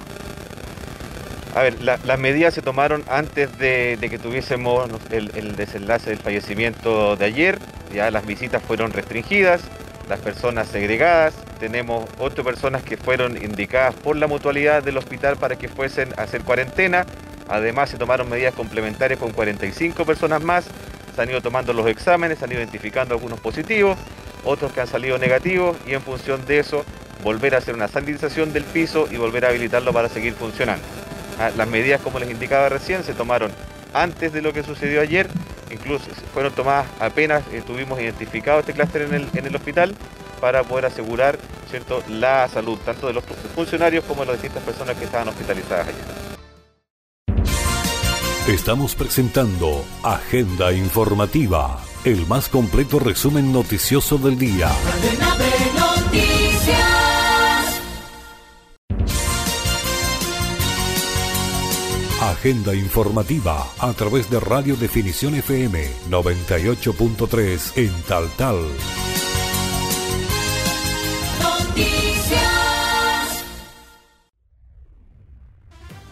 A 1.54 1.62
ver, 1.62 1.80
las 1.82 2.18
medidas 2.18 2.54
se 2.54 2.62
tomaron 2.62 3.04
antes 3.08 3.56
de, 3.58 3.98
que 4.00 4.18
tuviésemos 4.18 4.88
el, 5.10 5.56
desenlace 5.56 6.10
del 6.10 6.18
fallecimiento 6.18 7.16
de 7.16 7.24
ayer. 7.24 7.58
Ya 7.92 8.10
las 8.12 8.24
visitas 8.24 8.62
fueron 8.62 8.92
restringidas, 8.92 9.60
las 10.08 10.20
personas 10.20 10.68
segregadas. 10.68 11.34
Tenemos 11.60 12.08
ocho 12.18 12.42
personas 12.42 12.82
que 12.82 12.96
fueron 12.96 13.36
indicadas 13.36 13.94
por 13.94 14.16
la 14.16 14.26
mutualidad 14.26 14.82
del 14.82 14.96
hospital 14.96 15.36
para 15.36 15.56
que 15.56 15.68
fuesen 15.68 16.14
a 16.16 16.22
hacer 16.22 16.40
cuarentena. 16.40 17.04
Además 17.48 17.90
se 17.90 17.98
tomaron 17.98 18.30
medidas 18.30 18.54
complementarias 18.54 19.20
con 19.20 19.32
45 19.32 20.06
personas 20.06 20.42
más. 20.42 20.64
Se 21.14 21.20
han 21.20 21.28
ido 21.28 21.42
tomando 21.42 21.74
los 21.74 21.86
exámenes, 21.86 22.38
se 22.38 22.46
han 22.46 22.52
ido 22.52 22.60
identificando 22.60 23.14
algunos 23.14 23.38
positivos, 23.40 23.98
otros 24.42 24.72
que 24.72 24.80
han 24.80 24.86
salido 24.86 25.18
negativos 25.18 25.76
y 25.86 25.92
en 25.92 26.00
función 26.00 26.46
de 26.46 26.60
eso 26.60 26.82
volver 27.22 27.54
a 27.54 27.58
hacer 27.58 27.74
una 27.74 27.88
sanitización 27.88 28.54
del 28.54 28.64
piso 28.64 29.06
y 29.10 29.16
volver 29.16 29.44
a 29.44 29.48
habilitarlo 29.48 29.92
para 29.92 30.08
seguir 30.08 30.32
funcionando. 30.32 30.82
Ah, 31.38 31.50
las 31.54 31.68
medidas, 31.68 32.00
como 32.00 32.18
les 32.18 32.30
indicaba 32.30 32.70
recién, 32.70 33.04
se 33.04 33.12
tomaron 33.12 33.52
antes 33.92 34.32
de 34.32 34.40
lo 34.40 34.54
que 34.54 34.62
sucedió 34.62 35.02
ayer, 35.02 35.28
incluso 35.70 36.06
fueron 36.32 36.54
tomadas 36.54 36.86
apenas 37.00 37.42
tuvimos 37.66 38.00
identificado 38.00 38.60
este 38.60 38.72
clúster 38.72 39.02
en 39.34 39.46
el 39.46 39.56
hospital 39.56 39.94
para 40.40 40.64
poder 40.64 40.86
asegurar 40.86 41.38
¿cierto? 41.68 42.02
la 42.08 42.48
salud 42.48 42.78
tanto 42.84 43.06
de 43.06 43.12
los 43.12 43.24
funcionarios 43.54 44.04
como 44.04 44.22
de 44.22 44.32
las 44.32 44.42
distintas 44.42 44.62
personas 44.64 44.96
que 44.96 45.04
estaban 45.04 45.28
hospitalizadas 45.28 45.88
ayer. 45.88 46.30
Estamos 48.48 48.94
presentando 48.94 49.84
Agenda 50.02 50.72
Informativa, 50.72 51.78
el 52.04 52.26
más 52.26 52.48
completo 52.48 52.98
resumen 52.98 53.52
noticioso 53.52 54.18
del 54.18 54.38
día. 54.38 54.70
Agenda 62.20 62.74
informativa 62.74 63.66
a 63.78 63.92
través 63.92 64.30
de 64.30 64.40
Radio 64.40 64.74
Definición 64.76 65.34
FM 65.34 65.86
98.3 66.08 67.76
en 67.76 67.92
Tal 68.02 68.30
Tal. 72.28 72.50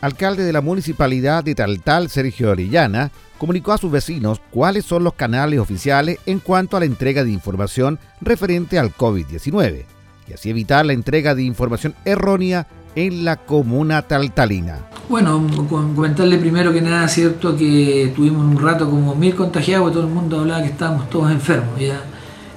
Alcalde 0.00 0.44
de 0.44 0.52
la 0.52 0.60
Municipalidad 0.60 1.42
de 1.42 1.54
Taltal, 1.54 2.08
Sergio 2.08 2.50
Orellana, 2.50 3.10
comunicó 3.38 3.72
a 3.72 3.78
sus 3.78 3.90
vecinos 3.90 4.40
cuáles 4.50 4.84
son 4.84 5.04
los 5.04 5.14
canales 5.14 5.58
oficiales 5.58 6.18
en 6.26 6.40
cuanto 6.40 6.76
a 6.76 6.80
la 6.80 6.86
entrega 6.86 7.24
de 7.24 7.30
información 7.30 7.98
referente 8.20 8.78
al 8.78 8.94
COVID-19 8.94 9.84
y 10.28 10.32
así 10.32 10.50
evitar 10.50 10.84
la 10.84 10.92
entrega 10.92 11.34
de 11.34 11.42
información 11.42 11.94
errónea 12.04 12.66
en 12.94 13.24
la 13.24 13.36
comuna 13.36 14.02
taltalina. 14.02 14.80
Bueno, 15.08 15.46
comentarle 15.68 16.38
primero 16.38 16.72
que 16.72 16.82
nada, 16.82 17.08
cierto 17.08 17.56
que 17.56 18.12
tuvimos 18.14 18.44
un 18.44 18.60
rato 18.60 18.90
como 18.90 19.14
mil 19.14 19.34
contagiados, 19.34 19.92
todo 19.92 20.02
el 20.02 20.12
mundo 20.12 20.40
hablaba 20.40 20.62
que 20.62 20.68
estábamos 20.68 21.08
todos 21.08 21.30
enfermos. 21.30 21.78
¿ya? 21.78 22.02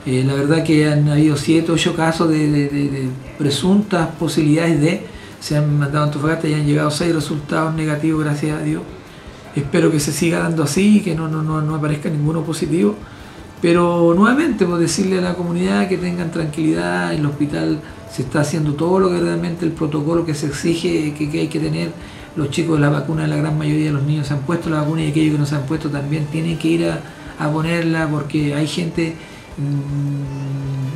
Eh, 0.06 0.24
la 0.26 0.34
verdad 0.34 0.64
que 0.64 0.90
han 0.90 1.08
habido 1.10 1.38
siete, 1.38 1.72
ocho 1.72 1.96
casos 1.96 2.30
de, 2.30 3.10
presuntas 3.38 4.08
posibilidades 4.16 4.82
de, 4.82 5.06
se 5.40 5.58
han 5.58 5.78
mandado 5.78 6.06
a 6.06 6.08
Antofagasta 6.08 6.48
y 6.48 6.54
han 6.54 6.66
llegado 6.66 6.92
seis 6.92 7.14
resultados 7.14 7.74
negativos, 7.76 8.24
gracias 8.24 8.60
a 8.60 8.64
Dios. 8.64 8.82
Espero 9.56 9.92
que 9.92 10.00
se 10.00 10.12
siga 10.12 10.40
dando 10.40 10.64
así 10.64 11.02
que 11.02 11.14
no, 11.14 11.28
no, 11.28 11.44
no, 11.44 11.62
no 11.62 11.76
aparezca 11.76 12.10
ninguno 12.10 12.44
positivo. 12.44 12.96
Pero 13.62 14.14
nuevamente, 14.16 14.66
pues 14.66 14.80
decirle 14.80 15.20
a 15.20 15.22
la 15.22 15.34
comunidad 15.36 15.88
que 15.88 15.98
tengan 15.98 16.32
tranquilidad, 16.32 17.14
el 17.14 17.26
hospital 17.26 17.80
se 18.12 18.24
está 18.24 18.42
haciendo 18.42 18.74
todo 18.74 19.00
lo 19.00 19.10
que 19.10 19.20
realmente 19.20 19.66
el 19.66 19.72
protocolo 19.72 20.26
que 20.26 20.34
se 20.34 20.48
exige 20.48 21.14
que, 21.14 21.40
hay 21.40 21.48
que 21.48 21.60
tener. 21.60 21.92
Los 22.36 22.50
chicos 22.50 22.78
de 22.78 22.82
la 22.82 22.90
vacuna, 22.90 23.28
la 23.28 23.36
gran 23.36 23.58
mayoría 23.58 23.88
de 23.88 23.92
los 23.92 24.04
niños 24.04 24.28
se 24.28 24.34
han 24.34 24.40
puesto 24.42 24.70
la 24.70 24.78
vacuna 24.82 25.04
y 25.04 25.12
aquellos 25.12 25.34
que 25.34 25.40
no 25.40 25.46
se 25.46 25.56
han 25.56 25.64
puesto 25.64 25.90
también 25.90 26.26
tienen 26.28 26.58
que 26.58 26.68
ir 26.70 26.90
a, 26.90 27.52
ponerla 27.52 28.08
porque 28.08 28.54
hay 28.54 28.68
gente 28.68 29.16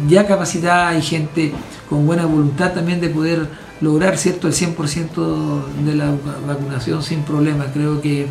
ya 0.07 0.25
capacitada, 0.25 0.89
hay 0.89 1.01
gente 1.01 1.51
con 1.89 2.05
buena 2.05 2.25
voluntad 2.25 2.73
también 2.73 3.01
de 3.01 3.09
poder 3.09 3.47
lograr 3.81 4.17
cierto 4.17 4.47
el 4.47 4.53
100% 4.53 5.65
de 5.85 5.95
la 5.95 6.13
vacunación 6.47 7.03
sin 7.03 7.23
problema. 7.23 7.65
Creo 7.73 8.01
que 8.01 8.27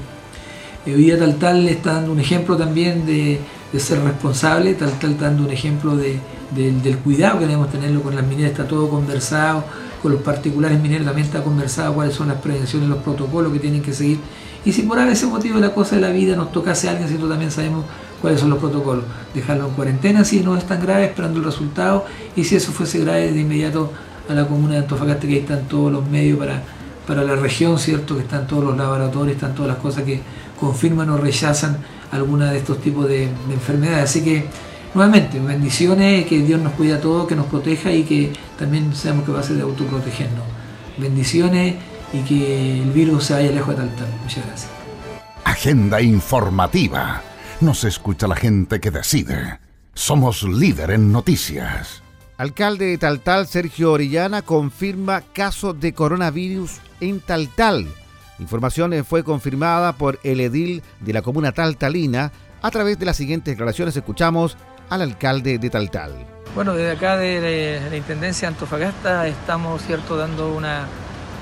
hoy 0.86 0.92
día 0.94 1.18
Tal 1.18 1.36
Tal 1.36 1.68
está 1.68 1.94
dando 1.94 2.12
un 2.12 2.20
ejemplo 2.20 2.56
también 2.56 3.06
de, 3.06 3.40
ser 3.78 4.00
responsable, 4.02 4.74
Tal 4.74 4.92
Tal 4.98 5.12
está 5.12 5.26
dando 5.26 5.44
un 5.44 5.50
ejemplo 5.50 5.96
de, 5.96 6.20
del 6.54 6.98
cuidado 6.98 7.38
que 7.38 7.46
debemos 7.46 7.70
tenerlo 7.70 8.02
con 8.02 8.14
las 8.14 8.26
mineras, 8.26 8.52
está 8.52 8.66
todo 8.66 8.88
conversado, 8.88 9.64
con 10.02 10.12
los 10.12 10.22
particulares 10.22 10.80
mineros 10.80 11.06
también 11.06 11.26
está 11.26 11.42
conversado 11.42 11.94
cuáles 11.94 12.14
son 12.14 12.28
las 12.28 12.36
prevenciones, 12.38 12.88
los 12.88 12.98
protocolos 12.98 13.52
que 13.52 13.58
tienen 13.58 13.82
que 13.82 13.92
seguir. 13.92 14.18
Y 14.64 14.72
si 14.72 14.82
por 14.82 14.98
ese 14.98 15.26
motivo 15.26 15.58
la 15.58 15.74
cosa 15.74 15.96
de 15.96 16.02
la 16.02 16.10
vida 16.10 16.36
nos 16.36 16.52
tocase 16.52 16.88
a 16.88 16.92
alguien, 16.92 17.08
si 17.08 17.16
también 17.16 17.50
sabemos 17.50 17.84
cuáles 18.24 18.40
son 18.40 18.48
los 18.48 18.58
protocolos. 18.58 19.04
Dejarlo 19.34 19.68
en 19.68 19.74
cuarentena 19.74 20.24
si 20.24 20.40
no 20.40 20.56
es 20.56 20.64
tan 20.64 20.80
grave, 20.80 21.04
esperando 21.04 21.40
el 21.40 21.44
resultado, 21.44 22.06
y 22.34 22.44
si 22.44 22.56
eso 22.56 22.72
fuese 22.72 23.00
grave, 23.00 23.30
de 23.32 23.40
inmediato 23.42 23.92
a 24.30 24.32
la 24.32 24.46
comuna 24.46 24.72
de 24.72 24.78
Antofagasta, 24.78 25.26
que 25.26 25.34
ahí 25.34 25.38
están 25.40 25.68
todos 25.68 25.92
los 25.92 26.08
medios 26.08 26.38
para, 26.38 26.62
para 27.06 27.22
la 27.22 27.36
región, 27.36 27.78
¿cierto? 27.78 28.16
Que 28.16 28.22
están 28.22 28.46
todos 28.46 28.64
los 28.64 28.78
laboratorios, 28.78 29.34
están 29.34 29.54
todas 29.54 29.72
las 29.72 29.76
cosas 29.76 30.04
que 30.04 30.22
confirman 30.58 31.10
o 31.10 31.18
rechazan 31.18 31.76
alguna 32.12 32.50
de 32.50 32.56
estos 32.56 32.80
tipos 32.80 33.06
de, 33.06 33.24
enfermedades. 33.52 34.04
Así 34.04 34.24
que, 34.24 34.46
nuevamente, 34.94 35.38
bendiciones, 35.38 36.24
que 36.24 36.38
Dios 36.38 36.62
nos 36.62 36.72
cuida 36.72 36.96
a 36.96 37.00
todos, 37.02 37.28
que 37.28 37.36
nos 37.36 37.44
proteja 37.44 37.92
y 37.92 38.04
que 38.04 38.32
también 38.58 38.94
seamos 38.94 39.26
capaces 39.26 39.54
de 39.54 39.64
autoprotegernos. 39.64 40.44
Bendiciones 40.96 41.74
y 42.14 42.20
que 42.20 42.80
el 42.80 42.90
virus 42.90 43.24
se 43.24 43.34
vaya 43.34 43.50
lejos 43.50 43.68
de 43.68 43.82
tal 43.82 43.96
tal. 43.96 44.08
Muchas 44.22 44.46
gracias. 44.46 44.70
Agenda 45.44 46.00
informativa. 46.00 47.22
Nos 47.64 47.82
escucha 47.84 48.26
la 48.26 48.36
gente 48.36 48.78
que 48.78 48.90
decide. 48.90 49.58
Somos 49.94 50.42
líder 50.42 50.90
en 50.90 51.10
noticias. 51.10 52.02
Alcalde 52.36 52.84
de 52.84 52.98
Taltal, 52.98 53.46
Sergio 53.46 53.92
Orellana, 53.92 54.42
confirma 54.42 55.22
caso 55.22 55.72
de 55.72 55.94
coronavirus 55.94 56.72
en 57.00 57.20
Taltal. 57.20 57.88
Información 58.38 59.02
fue 59.06 59.24
confirmada 59.24 59.94
por 59.94 60.20
el 60.24 60.40
edil 60.40 60.82
de 61.00 61.14
la 61.14 61.22
comuna 61.22 61.52
taltalina. 61.52 62.32
A 62.60 62.70
través 62.70 62.98
de 62.98 63.06
las 63.06 63.16
siguientes 63.16 63.54
declaraciones 63.54 63.96
escuchamos 63.96 64.58
al 64.90 65.00
alcalde 65.00 65.58
de 65.58 65.70
Taltal. 65.70 66.12
Bueno, 66.54 66.74
desde 66.74 66.90
acá 66.90 67.16
de 67.16 67.80
la 67.88 67.96
Intendencia 67.96 68.46
de 68.46 68.56
Antofagasta 68.56 69.26
estamos 69.26 69.80
cierto 69.80 70.18
dando 70.18 70.52
una 70.52 70.86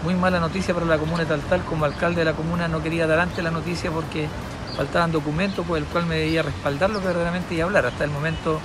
muy 0.05 0.14
mala 0.14 0.38
noticia 0.38 0.73
para 0.73 0.87
la 0.87 0.99
comuna 0.99 1.25
de 1.25 1.26
Taltal. 1.26 1.64
Como 1.64 1.85
alcalde 1.85 2.21
de 2.21 2.26
la 2.26 2.35
comuna 2.35 2.69
no 2.69 2.81
quería 2.81 3.09
dar 3.09 3.19
antes 3.19 3.43
la 3.43 3.50
noticia 3.50 3.91
porque 3.91 4.29
faltaban 4.76 5.12
documentos 5.12 5.67
por 5.67 5.79
el 5.79 5.85
cual 5.85 6.07
me 6.07 6.17
debía 6.17 6.43
respaldar 6.43 6.91
lo 6.91 7.00
que 7.00 7.07
verdaderamente 7.07 7.55
iba 7.55 7.64
hablar. 7.64 7.87
Hasta 7.87 8.05
el 8.05 8.11
momento 8.11 8.61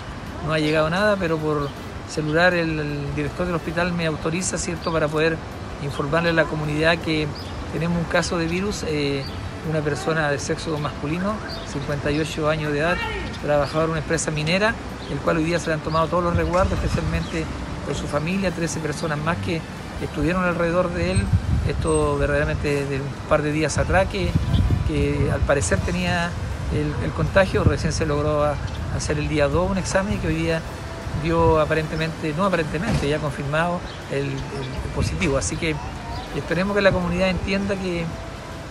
no 0.46 0.54
ha 0.54 0.60
llegado 0.60 0.90
nada, 0.90 1.16
pero 1.18 1.38
por 1.38 1.70
celular 2.10 2.54
el, 2.54 3.16
director 3.16 3.46
del 3.46 3.56
hospital 3.56 3.94
me 3.94 4.06
autoriza, 4.06 4.58
¿cierto?, 4.58 4.92
para 4.92 5.08
poder 5.08 5.38
informarle 5.84 6.30
a 6.30 6.34
la 6.34 6.46
comunidad 6.46 6.98
que 6.98 7.28
tenemos 7.74 7.98
un 7.98 8.06
caso 8.06 8.38
de 8.38 8.46
virus, 8.46 8.84
eh, 8.88 9.24
una 9.70 9.82
persona 9.82 10.30
de 10.30 10.40
sexo 10.40 10.78
masculino, 10.80 11.36
58 11.72 12.50
años 12.50 12.72
de 12.72 12.80
edad, 12.80 12.98
trabajador 13.42 13.86
en 13.86 13.92
una 13.92 14.00
empresa 14.00 14.32
minera, 14.32 14.74
el 15.12 15.18
cual 15.20 15.38
hoy 15.38 15.44
día 15.44 15.60
se 15.60 15.68
le 15.68 15.74
han 15.74 15.82
tomado 15.82 16.08
todos 16.08 16.24
los 16.24 16.36
resguardos, 16.36 16.74
especialmente 16.74 17.46
por 17.86 17.96
su 17.96 18.08
familia, 18.08 18.52
13 18.52 18.80
personas 18.80 19.18
más 19.20 19.38
que 19.38 19.62
estuvieron 20.02 20.44
alrededor 20.44 20.94
de 20.94 21.12
él, 21.12 21.26
esto 21.68 22.18
verdaderamente 22.18 22.86
de 22.86 23.02
un 23.02 23.08
par 23.30 23.42
de 23.42 23.52
días 23.52 23.78
atrás, 23.78 24.08
que, 24.08 24.30
al 25.32 25.42
parecer 25.42 25.80
tenía 25.80 26.30
el, 26.74 26.94
el, 27.04 27.12
contagio, 27.12 27.64
recién 27.64 27.94
se 27.94 28.06
logró 28.06 28.46
hacer 28.96 29.18
el 29.18 29.28
día 29.28 29.48
2 29.48 29.72
un 29.72 29.78
examen 29.78 30.14
y 30.14 30.18
que 30.18 30.28
hoy 30.28 30.36
día 30.36 30.62
dio 31.24 31.60
aparentemente, 31.60 32.34
no 32.36 32.46
aparentemente, 32.46 33.08
ya 33.08 33.20
confirmado 33.20 33.80
el, 34.12 34.30
positivo. 34.96 35.38
Así 35.38 35.56
que 35.56 35.76
esperemos 36.36 36.76
que 36.76 36.82
la 36.82 36.92
comunidad 36.92 37.30
entienda 37.30 37.76
que, 37.76 38.06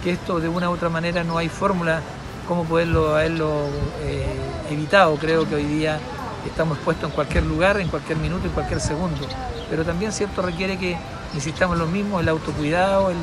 esto 0.05 0.39
de 0.39 0.49
una 0.49 0.71
u 0.71 0.73
otra 0.73 0.89
manera 0.89 1.25
no 1.25 1.37
hay 1.37 1.49
fórmula 1.49 2.01
cómo 2.47 2.63
poderlo 2.63 3.17
haberlo 3.17 3.67
eh, 4.05 4.25
evitado. 4.71 5.17
Creo 5.17 5.49
que 5.49 5.57
hoy 5.57 5.65
día 5.65 5.99
estamos 6.47 6.77
expuestos 6.77 7.11
en 7.11 7.15
cualquier 7.17 7.45
lugar, 7.45 7.81
en 7.81 7.89
cualquier 7.89 8.17
minuto, 8.19 8.47
en 8.47 8.53
cualquier 8.53 8.81
segundo. 8.81 9.27
Pero 9.69 9.85
también 9.85 10.13
cierto 10.13 10.43
requiere 10.43 10.79
que 10.79 10.97
insistamos 11.35 11.77
lo 11.77 11.87
mismo, 11.87 12.21
el 12.21 12.29
autocuidado, 12.29 13.11
el, 13.11 13.17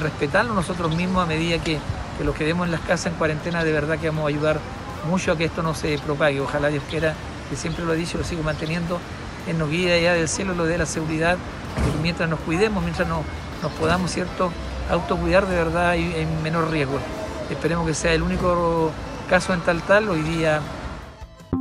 respetarlo 0.00 0.54
nosotros 0.54 0.96
mismos 0.96 1.24
a 1.24 1.26
medida 1.26 1.58
que, 1.58 1.78
que 2.20 2.24
los 2.26 2.34
quedemos 2.34 2.66
en 2.66 2.72
las 2.72 2.82
casas 2.82 3.06
en 3.06 3.14
cuarentena, 3.14 3.64
de 3.64 3.72
verdad 3.72 3.98
que 3.98 4.10
vamos 4.10 4.24
a 4.24 4.28
ayudar 4.28 4.60
mucho 5.08 5.32
a 5.32 5.38
que 5.38 5.46
esto 5.46 5.62
no 5.62 5.74
se 5.74 5.96
propague. 6.04 6.38
Ojalá 6.38 6.68
Dios 6.68 6.84
quiera 6.90 7.14
que 7.48 7.56
siempre 7.56 7.82
lo 7.82 7.94
he 7.94 7.96
dicho, 7.96 8.18
lo 8.18 8.24
sigo 8.24 8.42
manteniendo, 8.42 8.98
en 9.48 9.58
nos 9.58 9.70
guía 9.70 9.94
allá 9.94 10.12
del 10.12 10.28
cielo 10.28 10.52
lo 10.52 10.66
de 10.66 10.76
la 10.76 10.84
seguridad, 10.84 11.38
que 11.76 12.02
mientras 12.02 12.28
nos 12.28 12.38
cuidemos, 12.40 12.82
mientras 12.82 13.08
nos, 13.08 13.20
nos 13.62 13.72
podamos, 13.72 14.10
¿cierto?, 14.10 14.52
autocuidar 14.90 15.46
de 15.46 15.56
verdad 15.56 15.94
y 15.94 16.12
en 16.14 16.42
menor 16.42 16.70
riesgo. 16.70 16.98
Esperemos 17.50 17.86
que 17.86 17.94
sea 17.94 18.12
el 18.12 18.22
único 18.22 18.90
caso 19.30 19.54
en 19.54 19.60
tal 19.60 19.80
tal 19.80 20.10
hoy 20.10 20.20
día. 20.20 20.60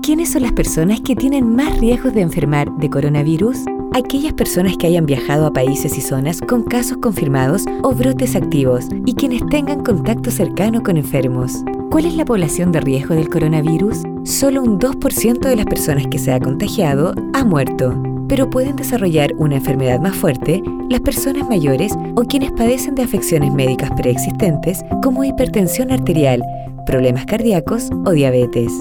¿Quiénes 0.03 0.33
son 0.33 0.41
las 0.41 0.51
personas 0.51 0.99
que 0.99 1.15
tienen 1.15 1.55
más 1.55 1.79
riesgos 1.79 2.13
de 2.13 2.19
enfermar 2.19 2.69
de 2.69 2.89
coronavirus? 2.89 3.59
Aquellas 3.91 4.33
personas 4.33 4.77
que 4.77 4.85
hayan 4.85 5.07
viajado 5.07 5.47
a 5.47 5.53
países 5.53 5.97
y 5.97 6.01
zonas 6.01 6.41
con 6.41 6.63
casos 6.63 6.97
confirmados 6.97 7.65
o 7.81 7.91
brotes 7.91 8.35
activos 8.35 8.87
y 9.05 9.15
quienes 9.15 9.41
tengan 9.47 9.83
contacto 9.83 10.29
cercano 10.29 10.83
con 10.83 10.97
enfermos. 10.97 11.63
¿Cuál 11.89 12.05
es 12.05 12.13
la 12.15 12.23
población 12.23 12.71
de 12.71 12.81
riesgo 12.81 13.15
del 13.15 13.29
coronavirus? 13.29 14.03
Solo 14.23 14.61
un 14.61 14.79
2% 14.79 15.39
de 15.39 15.55
las 15.55 15.65
personas 15.65 16.05
que 16.05 16.19
se 16.19 16.31
ha 16.31 16.39
contagiado 16.39 17.15
ha 17.33 17.43
muerto, 17.43 17.99
pero 18.27 18.47
pueden 18.49 18.75
desarrollar 18.75 19.33
una 19.37 19.55
enfermedad 19.55 19.99
más 19.99 20.15
fuerte 20.15 20.61
las 20.87 21.01
personas 21.01 21.49
mayores 21.49 21.93
o 22.15 22.21
quienes 22.21 22.51
padecen 22.51 22.93
de 22.93 23.03
afecciones 23.03 23.51
médicas 23.51 23.89
preexistentes 23.97 24.83
como 25.01 25.23
hipertensión 25.23 25.91
arterial, 25.91 26.43
problemas 26.85 27.25
cardíacos 27.25 27.89
o 28.05 28.11
diabetes. 28.11 28.71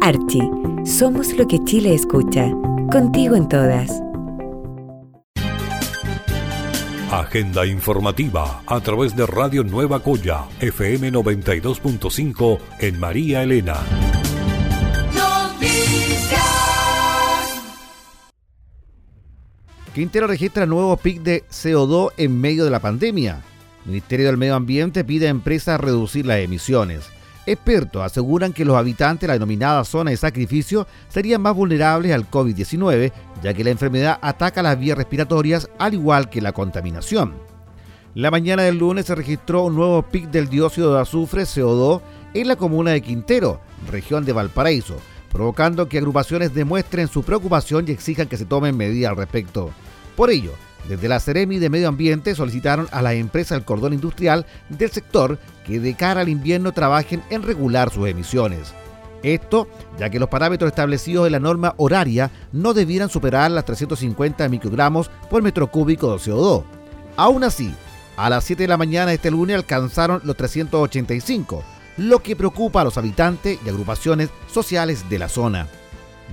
Archie, 0.00 0.48
somos 0.84 1.36
lo 1.36 1.48
que 1.48 1.62
Chile 1.64 1.94
escucha. 1.94 2.48
Contigo 2.90 3.34
en 3.34 3.48
todas. 3.48 4.02
Agenda 7.12 7.66
informativa 7.66 8.62
a 8.66 8.80
través 8.80 9.14
de 9.14 9.26
Radio 9.26 9.62
Nueva 9.64 10.00
Coya, 10.00 10.46
FM 10.60 11.12
92.5 11.12 12.58
en 12.80 12.98
María 12.98 13.42
Elena. 13.42 13.76
Quintero 19.94 20.26
registra 20.26 20.64
nuevo 20.64 20.96
pic 20.96 21.20
de 21.20 21.44
CO2 21.50 22.12
en 22.16 22.40
medio 22.40 22.64
de 22.64 22.70
la 22.70 22.80
pandemia. 22.80 23.42
Ministerio 23.84 24.24
del 24.24 24.38
Medio 24.38 24.54
Ambiente 24.54 25.04
pide 25.04 25.26
a 25.26 25.30
empresas 25.30 25.78
reducir 25.78 26.24
las 26.24 26.38
emisiones. 26.38 27.10
Expertos 27.44 28.02
aseguran 28.02 28.52
que 28.52 28.64
los 28.64 28.76
habitantes 28.76 29.22
de 29.22 29.26
la 29.28 29.32
denominada 29.32 29.84
zona 29.84 30.12
de 30.12 30.16
sacrificio 30.16 30.86
serían 31.08 31.42
más 31.42 31.56
vulnerables 31.56 32.12
al 32.12 32.30
COVID-19, 32.30 33.12
ya 33.42 33.52
que 33.52 33.64
la 33.64 33.70
enfermedad 33.70 34.18
ataca 34.22 34.62
las 34.62 34.78
vías 34.78 34.96
respiratorias 34.96 35.68
al 35.78 35.94
igual 35.94 36.30
que 36.30 36.40
la 36.40 36.52
contaminación. 36.52 37.34
La 38.14 38.30
mañana 38.30 38.62
del 38.62 38.78
lunes 38.78 39.06
se 39.06 39.14
registró 39.14 39.64
un 39.64 39.74
nuevo 39.74 40.02
pic 40.02 40.30
del 40.30 40.48
dióxido 40.48 40.94
de 40.94 41.00
azufre 41.00 41.42
CO2 41.42 42.00
en 42.34 42.46
la 42.46 42.56
comuna 42.56 42.92
de 42.92 43.00
Quintero, 43.00 43.60
región 43.90 44.24
de 44.24 44.32
Valparaíso, 44.32 44.96
provocando 45.32 45.88
que 45.88 45.98
agrupaciones 45.98 46.54
demuestren 46.54 47.08
su 47.08 47.22
preocupación 47.22 47.86
y 47.88 47.92
exijan 47.92 48.28
que 48.28 48.36
se 48.36 48.44
tomen 48.44 48.76
medidas 48.76 49.10
al 49.10 49.16
respecto. 49.16 49.70
Por 50.14 50.30
ello, 50.30 50.52
desde 50.88 51.08
la 51.08 51.20
Ceremi 51.20 51.58
de 51.58 51.70
Medio 51.70 51.88
Ambiente 51.88 52.34
solicitaron 52.34 52.88
a 52.90 53.02
las 53.02 53.14
empresas 53.14 53.56
del 53.56 53.64
cordón 53.64 53.92
industrial 53.92 54.46
del 54.68 54.90
sector 54.90 55.38
que 55.64 55.80
de 55.80 55.94
cara 55.94 56.22
al 56.22 56.28
invierno 56.28 56.72
trabajen 56.72 57.22
en 57.30 57.42
regular 57.42 57.90
sus 57.90 58.08
emisiones. 58.08 58.74
Esto 59.22 59.68
ya 59.98 60.10
que 60.10 60.18
los 60.18 60.28
parámetros 60.28 60.68
establecidos 60.68 61.26
en 61.26 61.32
la 61.32 61.38
norma 61.38 61.74
horaria 61.76 62.30
no 62.52 62.74
debieran 62.74 63.08
superar 63.08 63.50
las 63.52 63.64
350 63.64 64.48
microgramos 64.48 65.10
por 65.30 65.42
metro 65.42 65.68
cúbico 65.70 66.12
de 66.12 66.18
CO2. 66.18 66.64
Aún 67.16 67.44
así, 67.44 67.72
a 68.16 68.28
las 68.28 68.44
7 68.44 68.64
de 68.64 68.68
la 68.68 68.76
mañana 68.76 69.08
de 69.08 69.14
este 69.14 69.30
lunes 69.30 69.56
alcanzaron 69.56 70.20
los 70.24 70.36
385, 70.36 71.62
lo 71.98 72.18
que 72.20 72.34
preocupa 72.34 72.80
a 72.80 72.84
los 72.84 72.98
habitantes 72.98 73.58
y 73.64 73.68
agrupaciones 73.68 74.30
sociales 74.50 75.08
de 75.08 75.18
la 75.20 75.28
zona. 75.28 75.68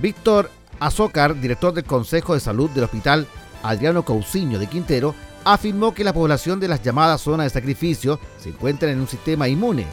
Víctor 0.02 0.50
Azócar, 0.80 1.38
director 1.40 1.74
del 1.74 1.84
Consejo 1.84 2.34
de 2.34 2.40
Salud 2.40 2.70
del 2.70 2.84
Hospital 2.84 3.26
Adriano 3.62 4.04
Cauciño 4.04 4.58
de 4.58 4.66
Quintero, 4.66 5.14
afirmó 5.44 5.94
que 5.94 6.04
la 6.04 6.12
población 6.12 6.60
de 6.60 6.68
las 6.68 6.82
llamadas 6.82 7.20
zonas 7.20 7.46
de 7.46 7.60
sacrificio 7.60 8.20
se 8.38 8.50
encuentra 8.50 8.90
en 8.90 9.00
un 9.00 9.08
sistema 9.08 9.48
inmune, 9.48 9.86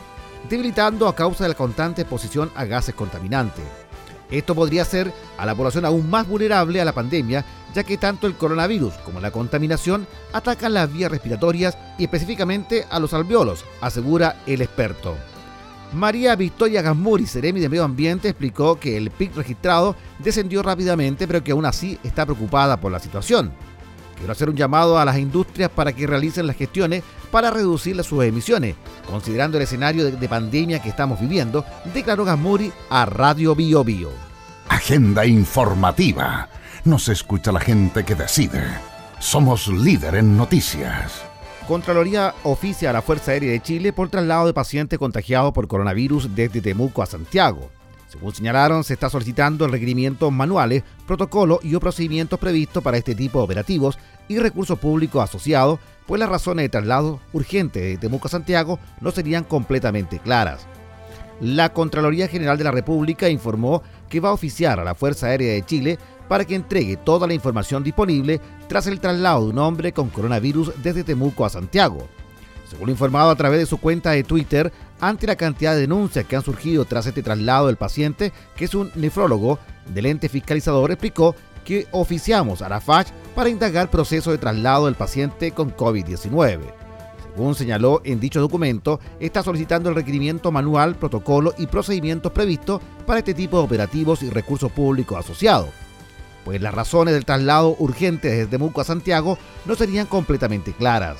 debilitando 0.49 1.07
a 1.07 1.15
causa 1.15 1.43
de 1.43 1.49
la 1.49 1.55
constante 1.55 2.01
exposición 2.01 2.51
a 2.55 2.65
gases 2.65 2.95
contaminantes. 2.95 3.65
Esto 4.29 4.55
podría 4.55 4.83
ser 4.83 5.13
a 5.37 5.45
la 5.45 5.55
población 5.55 5.85
aún 5.85 6.09
más 6.09 6.27
vulnerable 6.27 6.81
a 6.81 6.85
la 6.85 6.93
pandemia, 6.93 7.45
ya 7.73 7.83
que 7.83 7.97
tanto 7.97 8.27
el 8.27 8.35
coronavirus 8.35 8.93
como 9.05 9.21
la 9.21 9.31
contaminación 9.31 10.05
atacan 10.33 10.73
las 10.73 10.91
vías 10.91 11.11
respiratorias 11.11 11.77
y 11.97 12.03
específicamente 12.03 12.85
a 12.89 12.99
los 12.99 13.13
alveolos, 13.13 13.63
asegura 13.79 14.41
el 14.45 14.61
experto. 14.61 15.15
María 15.93 16.35
Victoria 16.35 16.81
Gasmuri, 16.81 17.25
Seremi 17.25 17.59
de 17.59 17.69
Medio 17.69 17.83
Ambiente, 17.83 18.29
explicó 18.29 18.79
que 18.79 18.97
el 18.97 19.09
PIC 19.09 19.35
registrado 19.35 19.95
descendió 20.19 20.61
rápidamente, 20.61 21.27
pero 21.27 21.43
que 21.43 21.51
aún 21.51 21.65
así 21.65 21.97
está 22.03 22.25
preocupada 22.25 22.77
por 22.77 22.91
la 22.91 22.99
situación. 22.99 23.51
Quiero 24.17 24.31
hacer 24.31 24.49
un 24.49 24.55
llamado 24.55 24.97
a 24.97 25.05
las 25.05 25.17
industrias 25.17 25.69
para 25.69 25.93
que 25.93 26.07
realicen 26.07 26.47
las 26.47 26.55
gestiones 26.55 27.03
para 27.31 27.51
reducir 27.51 28.01
sus 28.03 28.23
emisiones, 28.23 28.75
considerando 29.05 29.57
el 29.57 29.63
escenario 29.63 30.05
de, 30.05 30.29
pandemia 30.29 30.81
que 30.81 30.89
estamos 30.89 31.19
viviendo, 31.19 31.63
declaró 31.93 32.25
Gasmuri 32.25 32.71
a 32.89 33.05
Radio 33.05 33.55
Bio 33.55 33.83
Bio. 33.83 34.11
Agenda 34.69 35.25
informativa. 35.25 36.49
Nos 36.83 37.09
escucha 37.09 37.51
la 37.51 37.59
gente 37.59 38.03
que 38.03 38.15
decide. 38.15 38.63
Somos 39.19 39.67
líder 39.67 40.15
en 40.15 40.35
noticias. 40.35 41.26
Contraloría 41.67 42.33
oficia 42.43 42.91
a 42.91 42.93
la 42.93 43.01
Fuerza 43.01 43.31
Aérea 43.31 43.51
de 43.51 43.59
Chile 43.59 43.91
por 43.91 44.07
traslado 44.07 44.47
de 44.47 44.53
pacientes 44.53 44.97
contagiados 44.97 45.51
por 45.51 45.67
coronavirus 45.67 46.33
desde 46.33 46.61
Temuco 46.61 47.01
a 47.01 47.05
Santiago. 47.05 47.69
Según 48.07 48.33
señalaron, 48.33 48.85
se 48.85 48.93
está 48.93 49.09
solicitando 49.09 49.65
el 49.65 49.73
requerimiento 49.73 50.31
manuales, 50.31 50.83
protocolos 51.05 51.59
y 51.63 51.75
procedimientos 51.75 52.39
previstos 52.39 52.81
para 52.81 52.95
este 52.95 53.15
tipo 53.15 53.39
de 53.39 53.43
operativos 53.43 53.99
y 54.29 54.39
recursos 54.39 54.79
públicos 54.79 55.21
asociados, 55.21 55.79
pues 56.05 56.19
las 56.19 56.29
razones 56.29 56.63
de 56.63 56.69
traslado 56.69 57.19
urgente 57.33 57.81
de 57.81 57.97
Temuco 57.97 58.29
a 58.29 58.31
Santiago 58.31 58.79
no 59.01 59.11
serían 59.11 59.43
completamente 59.43 60.19
claras. 60.19 60.65
La 61.41 61.73
Contraloría 61.73 62.29
General 62.29 62.57
de 62.57 62.63
la 62.63 62.71
República 62.71 63.27
informó 63.27 63.83
que 64.09 64.21
va 64.21 64.29
a 64.29 64.33
oficiar 64.33 64.79
a 64.79 64.85
la 64.85 64.95
Fuerza 64.95 65.27
Aérea 65.27 65.51
de 65.51 65.65
Chile 65.65 65.99
para 66.27 66.45
que 66.45 66.55
entregue 66.55 66.97
toda 66.97 67.27
la 67.27 67.33
información 67.33 67.83
disponible 67.83 68.41
tras 68.67 68.87
el 68.87 68.99
traslado 68.99 69.45
de 69.45 69.51
un 69.51 69.59
hombre 69.59 69.93
con 69.93 70.09
coronavirus 70.09 70.71
desde 70.81 71.03
Temuco 71.03 71.45
a 71.45 71.49
Santiago. 71.49 72.07
Según 72.69 72.89
informado 72.89 73.29
a 73.29 73.35
través 73.35 73.59
de 73.59 73.65
su 73.65 73.77
cuenta 73.77 74.11
de 74.11 74.23
Twitter, 74.23 74.73
ante 74.99 75.27
la 75.27 75.37
cantidad 75.37 75.73
de 75.73 75.81
denuncias 75.81 76.25
que 76.25 76.35
han 76.35 76.43
surgido 76.43 76.85
tras 76.85 77.05
este 77.05 77.23
traslado 77.23 77.67
del 77.67 77.77
paciente, 77.77 78.33
que 78.55 78.65
es 78.65 78.75
un 78.75 78.91
nefrólogo 78.95 79.59
del 79.93 80.07
ente 80.07 80.27
fiscalizador, 80.27 80.91
explicó 80.91 81.33
que 81.63 81.87
oficiamos 81.91 82.61
a 82.61 82.69
la 82.69 82.81
FACH 82.81 83.11
para 83.35 83.49
indagar 83.49 83.89
proceso 83.89 84.31
de 84.31 84.37
traslado 84.37 84.85
del 84.85 84.95
paciente 84.95 85.51
con 85.51 85.75
COVID-19. 85.75 86.59
Según 87.37 87.55
señaló 87.55 88.01
en 88.03 88.19
dicho 88.19 88.41
documento, 88.41 88.99
está 89.19 89.43
solicitando 89.43 89.89
el 89.89 89.95
requerimiento 89.95 90.51
manual, 90.51 90.95
protocolo 90.95 91.53
y 91.57 91.67
procedimientos 91.67 92.31
previstos 92.31 92.81
para 93.05 93.19
este 93.19 93.33
tipo 93.33 93.57
de 93.57 93.63
operativos 93.63 94.23
y 94.23 94.29
recursos 94.29 94.71
públicos 94.71 95.19
asociados, 95.19 95.69
pues 96.47 96.61
las 96.61 96.73
razones 96.73 97.13
del 97.13 97.25
traslado 97.25 97.75
urgente 97.77 98.29
desde 98.29 98.47
Temuco 98.47 98.79
a 98.79 98.85
Santiago 98.85 99.37
no 99.65 99.75
serían 99.75 100.07
completamente 100.07 100.71
claras. 100.71 101.17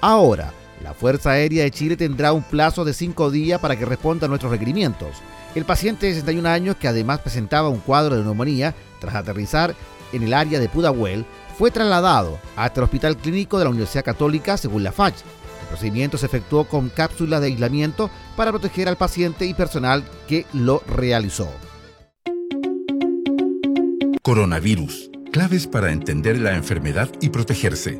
Ahora, 0.00 0.54
la 0.82 0.94
Fuerza 0.94 1.32
Aérea 1.32 1.64
de 1.64 1.70
Chile 1.70 1.94
tendrá 1.94 2.32
un 2.32 2.42
plazo 2.42 2.82
de 2.82 2.94
cinco 2.94 3.30
días 3.30 3.60
para 3.60 3.76
que 3.76 3.84
responda 3.84 4.24
a 4.24 4.28
nuestros 4.30 4.50
requerimientos. 4.50 5.10
El 5.54 5.66
paciente 5.66 6.06
de 6.06 6.14
61 6.14 6.48
años, 6.48 6.76
que 6.76 6.88
además 6.88 7.18
presentaba 7.18 7.68
un 7.68 7.80
cuadro 7.80 8.16
de 8.16 8.24
neumonía 8.24 8.74
tras 8.98 9.14
aterrizar 9.14 9.74
en 10.10 10.22
el 10.22 10.32
área 10.32 10.58
de 10.58 10.70
Pudahuel, 10.70 11.26
fue 11.58 11.70
trasladado 11.70 12.38
hasta 12.56 12.80
el 12.80 12.84
Hospital 12.84 13.18
Clínico 13.18 13.58
de 13.58 13.64
la 13.64 13.70
Universidad 13.70 14.06
Católica 14.06 14.56
según 14.56 14.84
la 14.84 14.92
FACH. 14.92 15.16
El 15.60 15.68
procedimiento 15.68 16.16
se 16.16 16.24
efectuó 16.24 16.64
con 16.64 16.88
cápsulas 16.88 17.42
de 17.42 17.48
aislamiento 17.48 18.08
para 18.36 18.52
proteger 18.52 18.88
al 18.88 18.96
paciente 18.96 19.44
y 19.44 19.52
personal 19.52 20.02
que 20.26 20.46
lo 20.54 20.82
realizó. 20.86 21.50
Coronavirus. 24.24 25.10
Claves 25.32 25.66
para 25.66 25.90
entender 25.90 26.38
la 26.38 26.54
enfermedad 26.54 27.10
y 27.20 27.30
protegerse. 27.30 27.98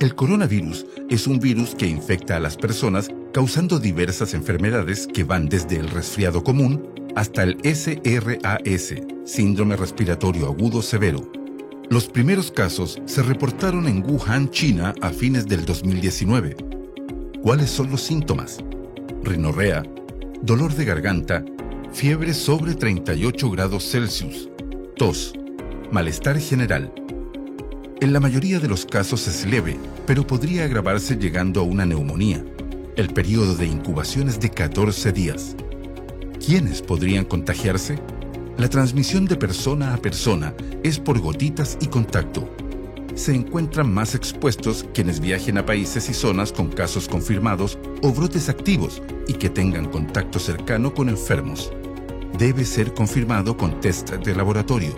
El 0.00 0.16
coronavirus 0.16 0.86
es 1.08 1.28
un 1.28 1.38
virus 1.38 1.76
que 1.76 1.86
infecta 1.86 2.34
a 2.34 2.40
las 2.40 2.56
personas 2.56 3.10
causando 3.32 3.78
diversas 3.78 4.34
enfermedades 4.34 5.06
que 5.06 5.22
van 5.22 5.48
desde 5.48 5.76
el 5.76 5.88
resfriado 5.88 6.42
común 6.42 7.12
hasta 7.14 7.44
el 7.44 7.58
SRAS, 7.62 8.94
síndrome 9.24 9.76
respiratorio 9.76 10.46
agudo 10.46 10.82
severo. 10.82 11.30
Los 11.90 12.08
primeros 12.08 12.50
casos 12.50 13.00
se 13.06 13.22
reportaron 13.22 13.86
en 13.86 14.04
Wuhan, 14.04 14.50
China, 14.50 14.94
a 15.00 15.10
fines 15.10 15.46
del 15.46 15.64
2019. 15.64 16.56
¿Cuáles 17.40 17.70
son 17.70 17.88
los 17.88 18.02
síntomas? 18.02 18.58
Rinorrea, 19.22 19.84
dolor 20.42 20.74
de 20.74 20.84
garganta, 20.84 21.44
fiebre 21.92 22.34
sobre 22.34 22.74
38 22.74 23.48
grados 23.48 23.88
Celsius, 23.88 24.49
tos, 25.00 25.32
malestar 25.90 26.38
general, 26.38 26.92
en 28.02 28.12
la 28.12 28.20
mayoría 28.20 28.60
de 28.60 28.68
los 28.68 28.84
casos 28.84 29.26
es 29.28 29.46
leve, 29.46 29.78
pero 30.06 30.26
podría 30.26 30.64
agravarse 30.64 31.16
llegando 31.16 31.60
a 31.60 31.62
una 31.62 31.86
neumonía. 31.86 32.44
El 32.96 33.08
periodo 33.08 33.54
de 33.54 33.64
incubación 33.64 34.28
es 34.28 34.38
de 34.40 34.50
14 34.50 35.10
días. 35.12 35.56
¿Quiénes 36.44 36.82
podrían 36.82 37.24
contagiarse? 37.24 37.98
La 38.58 38.68
transmisión 38.68 39.24
de 39.24 39.36
persona 39.36 39.94
a 39.94 39.96
persona 39.96 40.52
es 40.82 40.98
por 40.98 41.18
gotitas 41.18 41.78
y 41.80 41.86
contacto. 41.86 42.54
Se 43.14 43.34
encuentran 43.34 43.90
más 43.90 44.14
expuestos 44.14 44.84
quienes 44.92 45.18
viajen 45.18 45.56
a 45.56 45.64
países 45.64 46.10
y 46.10 46.12
zonas 46.12 46.52
con 46.52 46.68
casos 46.68 47.08
confirmados 47.08 47.78
o 48.02 48.12
brotes 48.12 48.50
activos 48.50 49.00
y 49.26 49.32
que 49.32 49.48
tengan 49.48 49.86
contacto 49.86 50.38
cercano 50.38 50.92
con 50.92 51.08
enfermos. 51.08 51.72
Debe 52.40 52.64
ser 52.64 52.94
confirmado 52.94 53.54
con 53.54 53.80
test 53.80 54.10
de 54.10 54.34
laboratorio 54.34 54.94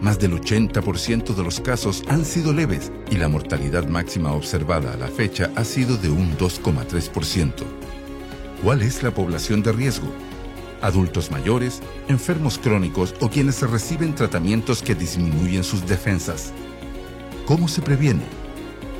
más 0.00 0.18
del 0.18 0.32
80% 0.40 1.34
de 1.34 1.42
los 1.42 1.60
casos 1.60 2.02
han 2.08 2.24
sido 2.24 2.54
leves 2.54 2.90
y 3.10 3.16
la 3.16 3.28
mortalidad 3.28 3.86
máxima 3.88 4.32
observada 4.32 4.94
a 4.94 4.96
la 4.96 5.08
fecha 5.08 5.50
ha 5.56 5.64
sido 5.64 5.96
de 5.98 6.08
un 6.08 6.38
2,3%. 6.38 7.52
¿Cuál 8.62 8.82
es 8.82 9.02
la 9.02 9.10
población 9.10 9.62
de 9.62 9.72
riesgo? 9.72 10.06
Adultos 10.80 11.30
mayores, 11.30 11.82
enfermos 12.08 12.58
crónicos 12.58 13.14
o 13.20 13.28
quienes 13.28 13.60
reciben 13.68 14.14
tratamientos 14.14 14.82
que 14.82 14.94
disminuyen 14.94 15.64
sus 15.64 15.86
defensas. 15.86 16.52
¿Cómo 17.44 17.68
se 17.68 17.82
previene? 17.82 18.22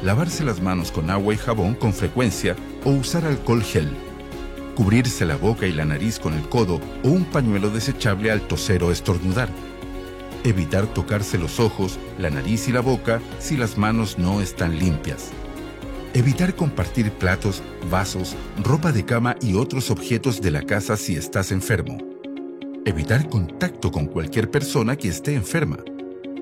Lavarse 0.03 0.45
las 0.45 0.61
manos 0.61 0.91
con 0.91 1.11
agua 1.11 1.33
y 1.33 1.39
jabón 1.39 1.75
con 1.75 1.95
frecuencia 1.95 2.55
o 2.85 2.91
usar 2.91 3.25
alcohol 3.25 3.63
gel. 3.63 4.08
Cubrirse 4.79 5.27
la 5.27 5.37
boca 5.37 5.67
y 5.67 5.73
la 5.73 5.85
nariz 5.85 6.19
con 6.19 6.33
el 6.33 6.49
codo 6.49 6.81
o 7.03 7.09
un 7.09 7.25
pañuelo 7.27 7.69
desechable 7.69 8.31
al 8.31 8.47
toser 8.47 8.83
o 8.85 8.93
estornudar 8.93 9.51
Evitar 10.45 10.87
tocarse 10.87 11.37
los 11.37 11.59
ojos, 11.59 11.99
la 12.19 12.31
nariz 12.31 12.69
y 12.69 12.73
la 12.73 12.81
boca 12.81 13.21
si 13.39 13.57
las 13.57 13.77
manos 13.77 14.19
no 14.19 14.41
están 14.41 14.79
limpias. 14.79 15.31
Evitar 16.15 16.55
compartir 16.55 17.11
platos, 17.11 17.63
vasos, 17.91 18.37
ropa 18.63 18.93
de 18.93 19.05
cama 19.05 19.37
y 19.43 19.55
otros 19.55 19.91
objetos 19.91 20.41
de 20.41 20.51
la 20.51 20.63
casa 20.63 20.97
si 20.97 21.17
estás 21.17 21.53
enfermo. 21.53 21.99
Evitar 22.85 23.29
contacto 23.29 23.91
con 23.91 24.07
cualquier 24.07 24.51
persona 24.51 24.97
que 24.97 25.09
esté 25.09 25.35
enferma. 25.35 25.79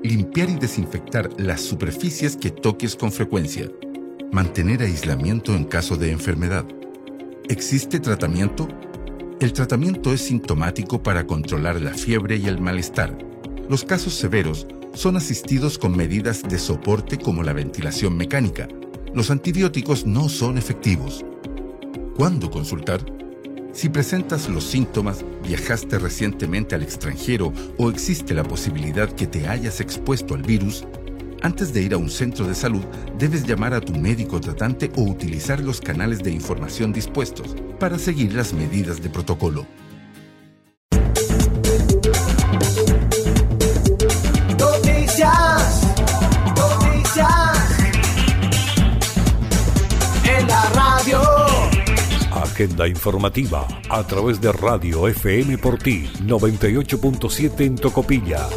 Limpiar 0.03 0.51
y 0.51 0.57
desinfectar 0.57 1.31
las 1.39 1.63
superficies 1.63 2.37
que 2.37 2.51
toques 2.51 2.95
con 2.97 3.11
frecuencia. 3.11 3.71
Mantener 4.31 4.83
aislamiento 4.83 5.55
en 5.55 5.65
caso 5.65 5.97
de 5.97 6.13
enfermedad. 6.13 6.67
¿Existe 7.49 8.01
tratamiento? 8.01 8.69
El 9.41 9.53
tratamiento 9.53 10.13
es 10.13 10.23
sintomático 10.23 11.03
para 11.03 11.27
controlar 11.27 11.81
la 11.81 11.95
fiebre 11.95 12.37
y 12.37 12.47
el 12.47 12.61
malestar 12.61 13.17
los 13.69 13.85
casos 13.85 14.15
severos 14.15 14.67
son 14.95 15.17
asistidos 15.17 15.77
con 15.77 15.97
medidas 15.97 16.43
de 16.45 16.59
soporte 16.59 17.19
como 17.19 17.43
la 17.43 17.53
ventilación 17.53 18.17
mecánica. 18.17 18.69
Los 19.13 19.31
antibióticos 19.31 20.07
no 20.07 20.29
son 20.29 20.57
efectivos. 20.57 21.25
¿Cuándo 22.17 22.49
consultar? 22.49 23.05
Si 23.73 23.89
presentas 23.89 24.49
los 24.49 24.63
síntomas, 24.63 25.25
viajaste 25.47 25.99
recientemente 25.99 26.77
al 26.77 26.83
extranjero 26.85 27.53
o 27.77 27.91
existe 27.91 28.35
la 28.35 28.45
posibilidad 28.45 29.11
que 29.11 29.27
te 29.27 29.49
hayas 29.49 29.81
expuesto 29.81 30.35
al 30.35 30.43
virus, 30.43 30.87
antes 31.43 31.73
de 31.73 31.83
ir 31.83 31.95
a 31.95 31.97
un 31.97 32.11
centro 32.11 32.47
de 32.47 32.55
salud 32.55 32.85
debes 33.19 33.47
llamar 33.47 33.75
a 33.75 33.81
tu 33.81 33.95
médico 33.95 34.41
tratante 34.41 34.91
o 34.97 35.03
utilizar 35.03 35.61
los 35.61 35.81
canales 35.81 36.23
de 36.23 36.31
información 36.31 36.93
dispuestos 36.93 37.55
para 37.79 37.99
seguir 37.99 38.35
las 38.35 38.53
medidas 38.53 39.03
de 39.03 39.11
protocolo. 39.11 39.67
agenda 52.57 52.89
informativa 52.89 53.69
a 53.91 54.03
través 54.07 54.41
de 54.41 54.51
Radio 54.51 55.07
FM 55.09 55.59
por 55.59 55.77
ti 55.77 56.09
98.7 56.23 57.61
en 57.61 57.77
Tocopilla. 57.77 58.49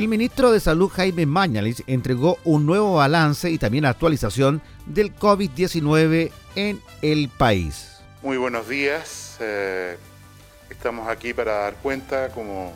El 0.00 0.08
ministro 0.08 0.50
de 0.50 0.60
Salud 0.60 0.88
Jaime 0.88 1.26
Mañalich 1.26 1.82
entregó 1.86 2.38
un 2.44 2.64
nuevo 2.64 2.94
balance 2.94 3.50
y 3.50 3.58
también 3.58 3.84
actualización 3.84 4.62
del 4.86 5.14
COVID-19 5.14 6.32
en 6.54 6.80
el 7.02 7.28
país. 7.28 7.98
Muy 8.22 8.38
buenos 8.38 8.66
días. 8.66 9.36
Eh, 9.40 9.98
estamos 10.70 11.06
aquí 11.06 11.34
para 11.34 11.52
dar 11.52 11.74
cuenta, 11.74 12.30
como 12.30 12.72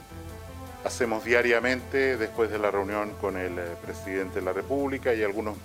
hacemos 0.85 1.25
diariamente 1.25 2.19
después 2.19 2.51
de 2.51 2.59
la 2.59 2.71
reunión 2.71 3.13
con 3.19 3.39
el 3.39 3.59
eh, 3.59 3.63
presidente 3.83 4.41
de 4.41 4.45
la 4.45 4.53
República 4.53 5.15
y 5.15 5.23
algunos 5.23 5.57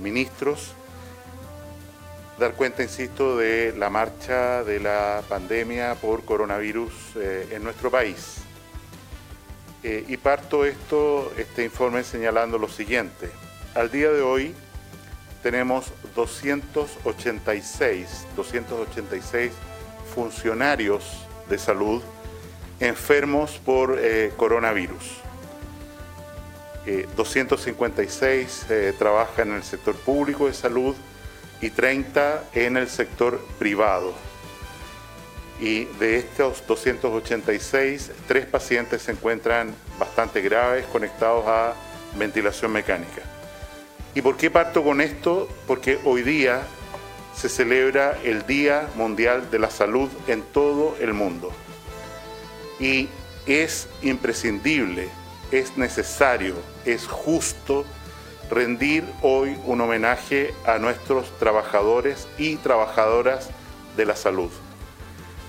ministros, 0.00 0.72
dar 2.38 2.54
cuenta, 2.54 2.82
insisto, 2.82 3.36
de 3.36 3.74
la 3.76 3.90
marcha 3.90 4.64
de 4.64 4.80
la 4.80 5.20
pandemia 5.28 5.96
por 5.96 6.24
coronavirus 6.24 6.92
eh, 7.16 7.48
en 7.50 7.62
nuestro 7.62 7.90
país. 7.90 8.47
Eh, 9.82 10.04
y 10.08 10.16
parto 10.16 10.64
esto, 10.64 11.30
este 11.36 11.64
informe 11.64 12.02
señalando 12.02 12.58
lo 12.58 12.68
siguiente. 12.68 13.30
Al 13.74 13.90
día 13.90 14.10
de 14.10 14.22
hoy 14.22 14.54
tenemos 15.42 15.92
286, 16.16 18.26
286 18.34 19.52
funcionarios 20.14 21.26
de 21.48 21.58
salud 21.58 22.02
enfermos 22.80 23.60
por 23.64 23.98
eh, 23.98 24.32
coronavirus. 24.36 25.22
256 27.16 28.64
trabajan 28.98 29.48
en 29.48 29.56
el 29.56 29.62
sector 29.62 29.94
público 29.94 30.46
de 30.46 30.54
salud 30.54 30.96
y 31.60 31.68
30 31.68 32.44
en 32.54 32.78
el 32.78 32.88
sector 32.88 33.46
privado. 33.58 34.14
Y 35.60 35.86
de 35.98 36.18
estos 36.18 36.64
286, 36.66 38.12
tres 38.26 38.46
pacientes 38.46 39.02
se 39.02 39.12
encuentran 39.12 39.74
bastante 39.98 40.40
graves 40.40 40.86
conectados 40.86 41.44
a 41.46 41.74
ventilación 42.16 42.72
mecánica. 42.72 43.22
¿Y 44.14 44.22
por 44.22 44.36
qué 44.36 44.50
parto 44.50 44.82
con 44.84 45.00
esto? 45.00 45.48
Porque 45.66 45.98
hoy 46.04 46.22
día 46.22 46.62
se 47.36 47.48
celebra 47.48 48.18
el 48.24 48.46
Día 48.46 48.88
Mundial 48.96 49.50
de 49.50 49.58
la 49.58 49.70
Salud 49.70 50.08
en 50.26 50.42
todo 50.42 50.96
el 51.00 51.12
mundo. 51.12 51.52
Y 52.80 53.08
es 53.46 53.88
imprescindible, 54.02 55.08
es 55.52 55.76
necesario, 55.76 56.54
es 56.84 57.06
justo 57.06 57.84
rendir 58.50 59.04
hoy 59.22 59.56
un 59.66 59.80
homenaje 59.80 60.54
a 60.66 60.78
nuestros 60.78 61.30
trabajadores 61.38 62.26
y 62.38 62.56
trabajadoras 62.56 63.50
de 63.96 64.06
la 64.06 64.16
salud. 64.16 64.50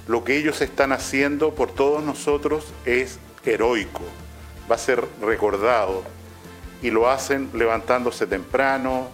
Lo 0.10 0.24
que 0.24 0.38
ellos 0.38 0.60
están 0.62 0.92
haciendo 0.92 1.54
por 1.54 1.72
todos 1.72 2.02
nosotros 2.02 2.66
es 2.84 3.20
heroico, 3.46 4.02
va 4.70 4.74
a 4.74 4.80
ser 4.80 5.04
recordado 5.22 6.02
y 6.82 6.90
lo 6.90 7.08
hacen 7.08 7.52
levantándose 7.54 8.26
temprano, 8.26 9.10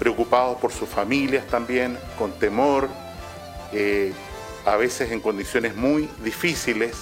preocupados 0.00 0.58
por 0.58 0.72
sus 0.72 0.88
familias 0.88 1.46
también, 1.46 1.96
con 2.18 2.36
temor, 2.40 2.88
eh, 3.72 4.12
a 4.64 4.74
veces 4.74 5.12
en 5.12 5.20
condiciones 5.20 5.76
muy 5.76 6.10
difíciles. 6.24 6.96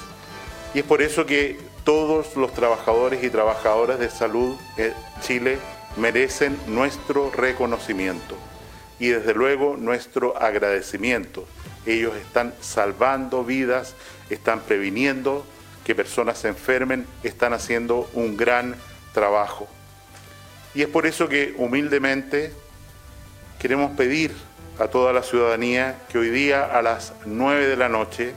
Y 0.75 0.81
es 0.81 0.85
por 0.85 1.01
eso 1.01 1.25
que 1.25 1.59
todos 1.83 2.37
los 2.37 2.53
trabajadores 2.53 3.25
y 3.25 3.31
trabajadoras 3.31 3.99
de 3.99 4.11
salud 4.11 4.55
en 4.77 4.93
Chile 5.23 5.57
merecen 5.97 6.59
nuestro 6.67 7.31
reconocimiento 7.31 8.37
y 8.99 9.09
desde 9.09 9.33
luego 9.33 9.79
nuestro 9.79 10.37
agradecimiento. 10.37 11.47
Ellos 11.87 12.17
están 12.17 12.55
salvando 12.61 13.45
vidas, 13.45 13.95
están 14.31 14.61
previniendo 14.61 15.45
que 15.85 15.95
personas 15.95 16.39
se 16.39 16.49
enfermen, 16.49 17.07
están 17.23 17.53
haciendo 17.53 18.09
un 18.15 18.37
gran 18.37 18.77
trabajo. 19.13 19.69
Y 20.75 20.83
es 20.83 20.89
por 20.89 21.07
eso 21.07 21.29
que 21.29 21.55
humildemente 21.57 22.53
queremos 23.59 23.93
pedir 23.93 24.33
a 24.79 24.89
toda 24.89 25.13
la 25.13 25.23
ciudadanía 25.23 25.99
que 26.09 26.19
hoy 26.19 26.31
día 26.31 26.65
a 26.65 26.83
las 26.83 27.13
9 27.27 27.69
de 27.69 27.77
la 27.77 27.89
noche 27.89 28.35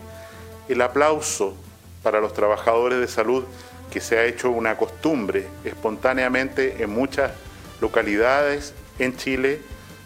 el 0.69 0.81
aplauso 0.81 1.55
para 2.03 2.19
los 2.19 2.33
trabajadores 2.33 2.99
de 2.99 3.07
salud 3.07 3.45
que 3.91 4.01
se 4.01 4.19
ha 4.19 4.25
hecho 4.25 4.51
una 4.51 4.77
costumbre 4.77 5.47
espontáneamente 5.63 6.83
en 6.83 6.89
muchas 6.91 7.31
localidades 7.81 8.73
en 8.99 9.15
Chile 9.17 9.62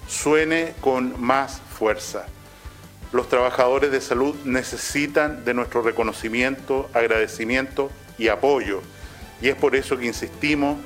suene 0.07 0.73
con 0.81 1.19
más 1.21 1.61
fuerza. 1.77 2.25
Los 3.11 3.27
trabajadores 3.27 3.91
de 3.91 3.99
salud 3.99 4.35
necesitan 4.45 5.43
de 5.43 5.53
nuestro 5.53 5.81
reconocimiento, 5.81 6.89
agradecimiento 6.93 7.91
y 8.17 8.29
apoyo. 8.29 8.81
Y 9.41 9.49
es 9.49 9.55
por 9.55 9.75
eso 9.75 9.97
que 9.97 10.05
insistimos 10.05 10.77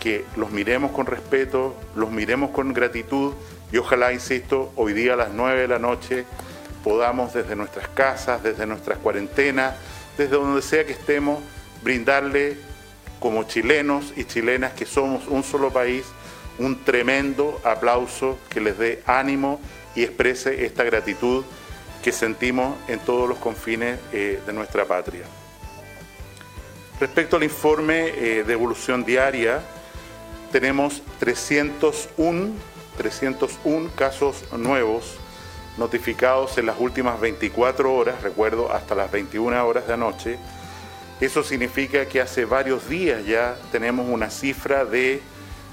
que 0.00 0.24
los 0.36 0.50
miremos 0.50 0.90
con 0.90 1.06
respeto, 1.06 1.76
los 1.94 2.10
miremos 2.10 2.50
con 2.50 2.72
gratitud 2.72 3.34
y 3.70 3.76
ojalá, 3.76 4.12
insisto, 4.12 4.72
hoy 4.76 4.92
día 4.92 5.14
a 5.14 5.16
las 5.16 5.30
9 5.30 5.62
de 5.62 5.68
la 5.68 5.78
noche 5.78 6.24
podamos 6.82 7.34
desde 7.34 7.54
nuestras 7.54 7.88
casas, 7.88 8.42
desde 8.42 8.66
nuestras 8.66 8.98
cuarentenas, 8.98 9.74
desde 10.16 10.36
donde 10.36 10.62
sea 10.62 10.84
que 10.84 10.92
estemos, 10.92 11.40
brindarle 11.82 12.56
como 13.20 13.44
chilenos 13.44 14.12
y 14.16 14.24
chilenas 14.24 14.72
que 14.72 14.86
somos 14.86 15.28
un 15.28 15.44
solo 15.44 15.70
país, 15.70 16.04
un 16.58 16.82
tremendo 16.84 17.60
aplauso 17.64 18.38
que 18.48 18.60
les 18.60 18.78
dé 18.78 19.02
ánimo 19.06 19.60
y 19.94 20.02
exprese 20.02 20.64
esta 20.64 20.82
gratitud 20.84 21.44
que 22.02 22.12
sentimos 22.12 22.76
en 22.88 22.98
todos 23.00 23.28
los 23.28 23.38
confines 23.38 23.98
eh, 24.12 24.40
de 24.46 24.52
nuestra 24.52 24.84
patria. 24.84 25.24
Respecto 27.00 27.36
al 27.36 27.44
informe 27.44 28.08
eh, 28.08 28.44
de 28.44 28.52
evolución 28.52 29.04
diaria, 29.04 29.60
tenemos 30.50 31.02
301, 31.20 32.50
301 32.96 33.90
casos 33.94 34.44
nuevos 34.52 35.16
notificados 35.76 36.58
en 36.58 36.66
las 36.66 36.78
últimas 36.78 37.20
24 37.20 37.94
horas, 37.94 38.22
recuerdo, 38.22 38.72
hasta 38.72 38.94
las 38.94 39.10
21 39.12 39.64
horas 39.66 39.86
de 39.86 39.94
anoche. 39.94 40.38
Eso 41.20 41.42
significa 41.42 42.06
que 42.06 42.20
hace 42.20 42.44
varios 42.44 42.88
días 42.88 43.24
ya 43.24 43.56
tenemos 43.70 44.08
una 44.08 44.30
cifra 44.30 44.84
de 44.84 45.20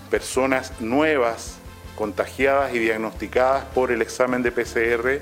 personas 0.10 0.80
nuevas 0.80 1.58
contagiadas 1.96 2.74
y 2.74 2.80
diagnosticadas 2.80 3.66
por 3.66 3.92
el 3.92 4.02
examen 4.02 4.44
de 4.44 4.52
PCR 4.52 5.22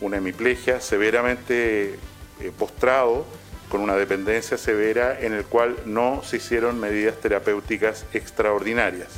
una 0.00 0.16
hemiplegia 0.16 0.80
severamente 0.80 1.94
eh, 2.40 2.52
postrado 2.58 3.24
con 3.68 3.80
una 3.80 3.94
dependencia 3.94 4.58
severa 4.58 5.18
en 5.18 5.32
el 5.32 5.44
cual 5.44 5.76
no 5.86 6.22
se 6.24 6.38
hicieron 6.38 6.80
medidas 6.80 7.20
terapéuticas 7.20 8.04
extraordinarias. 8.12 9.08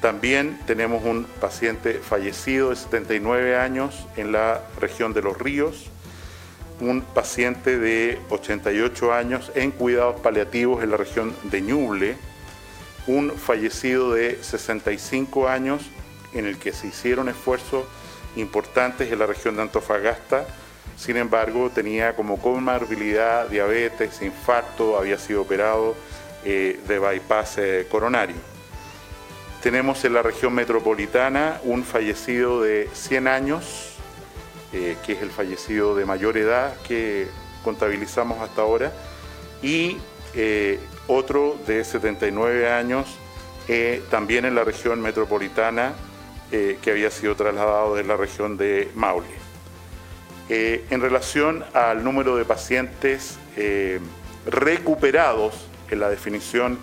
También 0.00 0.58
tenemos 0.66 1.04
un 1.04 1.24
paciente 1.24 1.94
fallecido 1.94 2.70
de 2.70 2.76
79 2.76 3.56
años 3.56 4.06
en 4.16 4.32
la 4.32 4.62
región 4.80 5.12
de 5.12 5.22
Los 5.22 5.38
Ríos, 5.38 5.86
un 6.80 7.02
paciente 7.02 7.78
de 7.78 8.18
88 8.30 9.12
años 9.12 9.52
en 9.54 9.70
cuidados 9.70 10.20
paliativos 10.20 10.82
en 10.82 10.90
la 10.90 10.96
región 10.96 11.34
de 11.44 11.60
Ñuble, 11.60 12.16
un 13.06 13.32
fallecido 13.32 14.12
de 14.12 14.42
65 14.42 15.48
años 15.48 15.82
en 16.32 16.46
el 16.46 16.58
que 16.58 16.72
se 16.72 16.86
hicieron 16.86 17.28
esfuerzos 17.28 17.84
importantes 18.36 19.12
en 19.12 19.18
la 19.18 19.26
región 19.26 19.56
de 19.56 19.62
Antofagasta 19.62 20.46
sin 21.00 21.16
embargo, 21.16 21.70
tenía 21.70 22.14
como 22.14 22.38
comorbilidad 22.38 23.48
diabetes, 23.48 24.20
infarto, 24.20 24.98
había 24.98 25.16
sido 25.16 25.40
operado 25.40 25.94
eh, 26.44 26.78
de 26.86 26.98
bypass 26.98 27.56
eh, 27.56 27.86
coronario. 27.90 28.36
Tenemos 29.62 30.04
en 30.04 30.14
la 30.14 30.22
región 30.22 30.54
metropolitana 30.54 31.60
un 31.64 31.84
fallecido 31.84 32.62
de 32.62 32.88
100 32.92 33.28
años 33.28 33.90
eh, 34.72 34.96
que 35.04 35.14
es 35.14 35.22
el 35.22 35.30
fallecido 35.30 35.96
de 35.96 36.06
mayor 36.06 36.36
edad 36.36 36.76
que 36.86 37.26
contabilizamos 37.64 38.40
hasta 38.40 38.62
ahora, 38.62 38.92
y 39.62 39.96
eh, 40.34 40.78
otro 41.08 41.58
de 41.66 41.82
79 41.82 42.70
años, 42.70 43.08
eh, 43.66 44.00
también 44.10 44.44
en 44.44 44.54
la 44.54 44.62
región 44.62 45.00
metropolitana, 45.00 45.94
que 46.50 46.90
había 46.90 47.12
sido 47.12 47.36
trasladado 47.36 47.94
de 47.94 48.02
la 48.02 48.16
región 48.16 48.56
de 48.56 48.90
Maule. 48.96 49.28
en 50.48 51.00
relación 51.00 51.64
al 51.74 52.02
número 52.02 52.34
de 52.34 52.44
pacientes 52.44 53.38
recuperados, 54.46 55.54
en 55.92 56.00
la 56.00 56.10
definición 56.10 56.76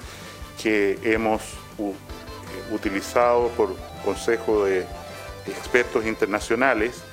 que 0.64 0.98
hemos 1.04 1.42
utilizado 2.72 3.50
por 3.50 3.76
Consejo 4.04 4.66
de 4.66 4.86
Expertos 5.48 6.06
Internacionales, 6.06 7.04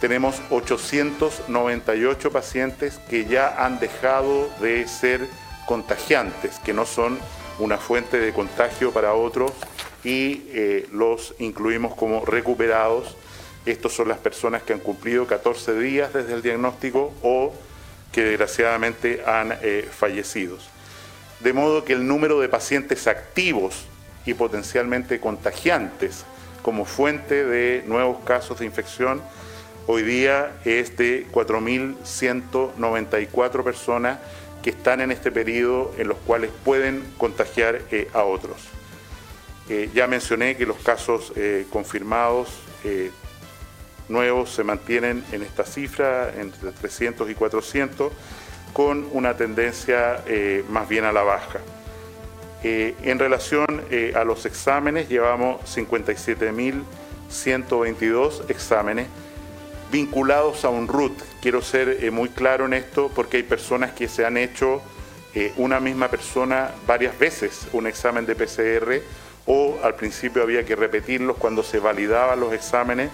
tenemos 0.00 0.42
898 0.50 2.32
pacientes 2.32 2.98
que 3.08 3.24
ya 3.24 3.64
han 3.64 3.78
dejado 3.78 4.50
de 4.60 4.88
ser 4.88 5.28
contagiantes, 5.66 6.58
que 6.58 6.72
no 6.72 6.86
son 6.86 7.20
una 7.60 7.78
fuente 7.78 8.18
de 8.18 8.32
contagio 8.32 8.90
para 8.90 9.14
otros 9.14 9.52
y 10.02 10.42
eh, 10.48 10.88
los 10.90 11.34
incluimos 11.38 11.94
como 11.94 12.24
recuperados. 12.24 13.16
Estos 13.64 13.92
son 13.92 14.08
las 14.08 14.18
personas 14.18 14.64
que 14.64 14.72
han 14.72 14.80
cumplido 14.80 15.26
14 15.28 15.78
días 15.78 16.12
desde 16.12 16.34
el 16.34 16.42
diagnóstico 16.42 17.12
o 17.22 17.54
que 18.10 18.24
desgraciadamente 18.24 19.22
han 19.24 19.56
eh, 19.62 19.88
fallecido. 19.88 20.58
De 21.38 21.52
modo 21.52 21.84
que 21.84 21.92
el 21.92 22.06
número 22.06 22.40
de 22.40 22.48
pacientes 22.48 23.06
activos 23.06 23.86
y 24.24 24.34
potencialmente 24.34 25.20
contagiantes 25.20 26.24
como 26.62 26.84
fuente 26.84 27.44
de 27.44 27.82
nuevos 27.86 28.18
casos 28.24 28.60
de 28.60 28.66
infección 28.66 29.20
hoy 29.86 30.02
día 30.02 30.52
es 30.64 30.96
de 30.96 31.26
4.194 31.32 33.64
personas 33.64 34.18
que 34.62 34.70
están 34.70 35.00
en 35.00 35.10
este 35.10 35.32
periodo 35.32 35.92
en 35.98 36.06
los 36.08 36.18
cuales 36.18 36.52
pueden 36.64 37.04
contagiar 37.18 37.82
eh, 37.90 38.08
a 38.14 38.22
otros. 38.22 38.68
Eh, 39.68 39.90
ya 39.92 40.06
mencioné 40.06 40.56
que 40.56 40.64
los 40.66 40.78
casos 40.78 41.32
eh, 41.36 41.66
confirmados 41.70 42.60
nuevos 44.08 44.50
se 44.50 44.64
mantienen 44.64 45.22
en 45.30 45.42
esta 45.42 45.64
cifra, 45.64 46.32
entre 46.36 46.72
300 46.72 47.30
y 47.30 47.34
400, 47.34 48.12
con 48.72 49.08
una 49.12 49.36
tendencia 49.36 50.24
más 50.68 50.88
bien 50.88 51.04
a 51.04 51.12
la 51.12 51.22
baja. 51.22 51.60
En 52.62 53.18
relación 53.18 53.66
a 54.14 54.24
los 54.24 54.46
exámenes, 54.46 55.08
llevamos 55.08 55.60
57.122 55.76 58.48
exámenes 58.48 59.08
vinculados 59.92 60.64
a 60.64 60.70
un 60.70 60.88
RUT. 60.88 61.12
Quiero 61.42 61.60
ser 61.60 62.02
eh, 62.02 62.10
muy 62.10 62.30
claro 62.30 62.64
en 62.64 62.72
esto 62.72 63.10
porque 63.14 63.36
hay 63.36 63.42
personas 63.42 63.92
que 63.92 64.08
se 64.08 64.24
han 64.24 64.38
hecho 64.38 64.80
eh, 65.34 65.52
una 65.58 65.80
misma 65.80 66.08
persona 66.08 66.70
varias 66.86 67.18
veces 67.18 67.66
un 67.72 67.86
examen 67.86 68.24
de 68.24 68.34
PCR 68.34 69.02
o 69.46 69.78
al 69.82 69.94
principio 69.94 70.42
había 70.42 70.64
que 70.64 70.76
repetirlos 70.76 71.36
cuando 71.36 71.62
se 71.62 71.78
validaban 71.78 72.40
los 72.40 72.54
exámenes, 72.54 73.10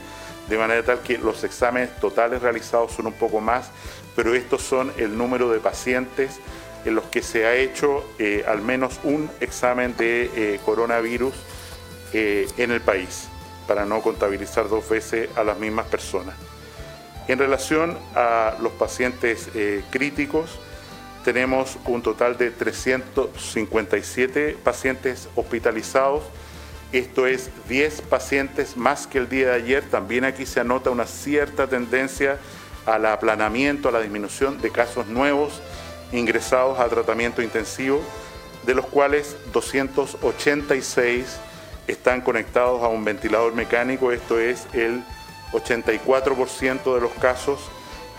de 0.49 0.57
manera 0.57 0.85
tal 0.85 1.01
que 1.01 1.19
los 1.19 1.43
exámenes 1.43 1.91
totales 2.01 2.43
realizados 2.43 2.93
son 2.93 3.09
un 3.09 3.15
poco 3.15 3.41
más, 3.41 3.71
pero 4.15 4.35
estos 4.35 4.63
son 4.63 4.93
el 4.99 5.19
número 5.19 5.51
de 5.51 5.59
pacientes 5.59 6.39
en 6.89 6.95
los 6.95 7.05
que 7.05 7.23
se 7.23 7.47
ha 7.47 7.55
hecho 7.55 8.05
eh, 8.19 8.45
al 8.47 8.63
menos 8.63 9.01
un 9.05 9.31
examen 9.41 9.97
de 9.97 10.61
coronavirus 10.65 11.35
en 12.13 12.71
el 12.71 12.81
país, 12.81 13.29
para 13.67 13.85
no 13.85 14.01
contabilizar 14.01 14.69
dos 14.69 14.89
veces 14.89 15.29
a 15.37 15.45
las 15.45 15.59
mismas 15.59 15.87
personas. 15.87 16.35
En 17.29 17.39
relación 17.39 17.97
a 18.15 18.57
los 18.63 18.73
pacientes 18.73 19.51
eh, 19.55 19.85
críticos, 19.91 20.59
tenemos 21.25 21.77
un 21.85 22.01
total 22.01 22.39
de 22.39 22.51
357 22.51 24.57
pacientes 24.65 25.29
hospitalizados. 25.37 26.23
Esto 26.91 27.27
es 27.27 27.51
10 27.69 28.01
pacientes 28.03 28.79
más 28.79 29.07
que 29.07 29.19
el 29.19 29.29
día 29.29 29.49
de 29.49 29.57
ayer. 29.57 29.85
También 29.91 30.25
aquí 30.25 30.47
se 30.47 30.61
anota 30.61 30.89
una 30.89 31.05
cierta 31.05 31.67
tendencia 31.67 32.39
al 32.87 33.05
aplanamiento, 33.05 33.91
a 33.91 33.93
la 33.93 34.01
disminución 34.01 34.59
de 34.63 34.71
casos 34.71 35.09
nuevos 35.09 35.61
ingresados 36.13 36.79
a 36.79 36.89
tratamiento 36.89 37.43
intensivo, 37.43 38.03
de 38.65 38.75
los 38.75 38.87
cuales 38.87 39.37
286 39.53 41.39
están 41.87 42.21
conectados 42.21 42.83
a 42.83 42.89
un 42.89 43.05
ventilador 43.05 43.55
mecánico. 43.55 44.13
Esto 44.13 44.39
es 44.39 44.67
el 44.73 45.03
84% 45.53 46.95
de 46.95 47.01
los 47.01 47.13
casos 47.13 47.61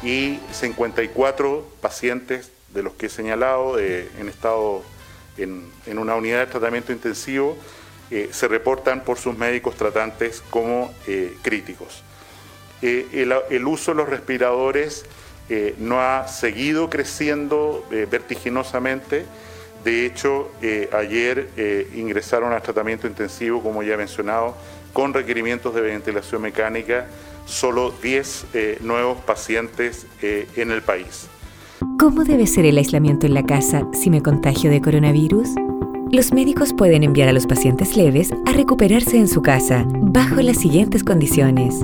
y 0.02 0.40
54 0.52 1.66
pacientes 1.82 2.52
de 2.74 2.84
los 2.84 2.94
que 2.94 3.08
he 3.08 3.10
señalado 3.10 3.80
eh, 3.80 4.10
en 4.20 4.30
estado 4.30 4.84
en, 5.38 5.72
una 5.98 6.16
unidad 6.16 6.40
de 6.40 6.48
tratamiento 6.48 6.92
intensivo 6.92 7.58
eh, 8.12 8.30
se 8.32 8.48
reportan 8.48 9.04
por 9.04 9.18
sus 9.18 9.38
médicos 9.38 9.76
tratantes 9.76 10.42
como 10.50 10.94
eh, 11.08 11.36
críticos. 11.42 12.04
El, 12.82 13.34
el, 13.50 13.68
uso 13.68 13.92
de 13.92 13.98
los 13.98 14.10
respiradores 14.10 15.06
no 15.80 16.00
ha 16.00 16.28
seguido 16.28 16.90
creciendo 16.90 17.84
vertiginosamente. 17.90 19.26
De 19.84 20.06
hecho, 20.06 20.52
ayer 20.92 21.50
ingresaron 21.96 22.54
al 22.54 22.62
tratamiento 22.62 23.08
intensivo, 23.08 23.62
como 23.64 23.82
ya 23.82 23.96
he 23.96 23.98
mencionado, 23.98 24.56
con 24.94 25.14
requerimientos 25.14 25.74
de 25.76 25.82
ventilación 25.82 26.42
mecánica, 26.42 27.08
solo 27.46 27.94
10 28.02 28.46
eh, 28.54 28.78
nuevos 28.82 29.18
pacientes 29.20 30.06
eh, 30.22 30.48
en 30.56 30.72
el 30.72 30.82
país. 30.82 31.28
¿Cómo 31.98 32.24
debe 32.24 32.48
ser 32.48 32.66
el 32.66 32.78
aislamiento 32.78 33.26
en 33.26 33.34
la 33.34 33.46
casa 33.46 33.88
si 33.94 34.10
me 34.10 34.22
contagio 34.22 34.70
de 34.70 34.82
coronavirus? 34.82 35.50
Los 36.12 36.34
médicos 36.34 36.74
pueden 36.74 37.04
enviar 37.04 37.30
a 37.30 37.34
los 37.34 37.46
pacientes 37.46 37.96
leves 37.96 38.32
a 38.46 38.54
recuperarse 38.54 39.18
en 39.18 39.28
su 39.28 39.42
casa, 39.42 39.86
bajo 39.88 40.42
las 40.42 40.58
siguientes 40.58 41.04
condiciones. 41.04 41.76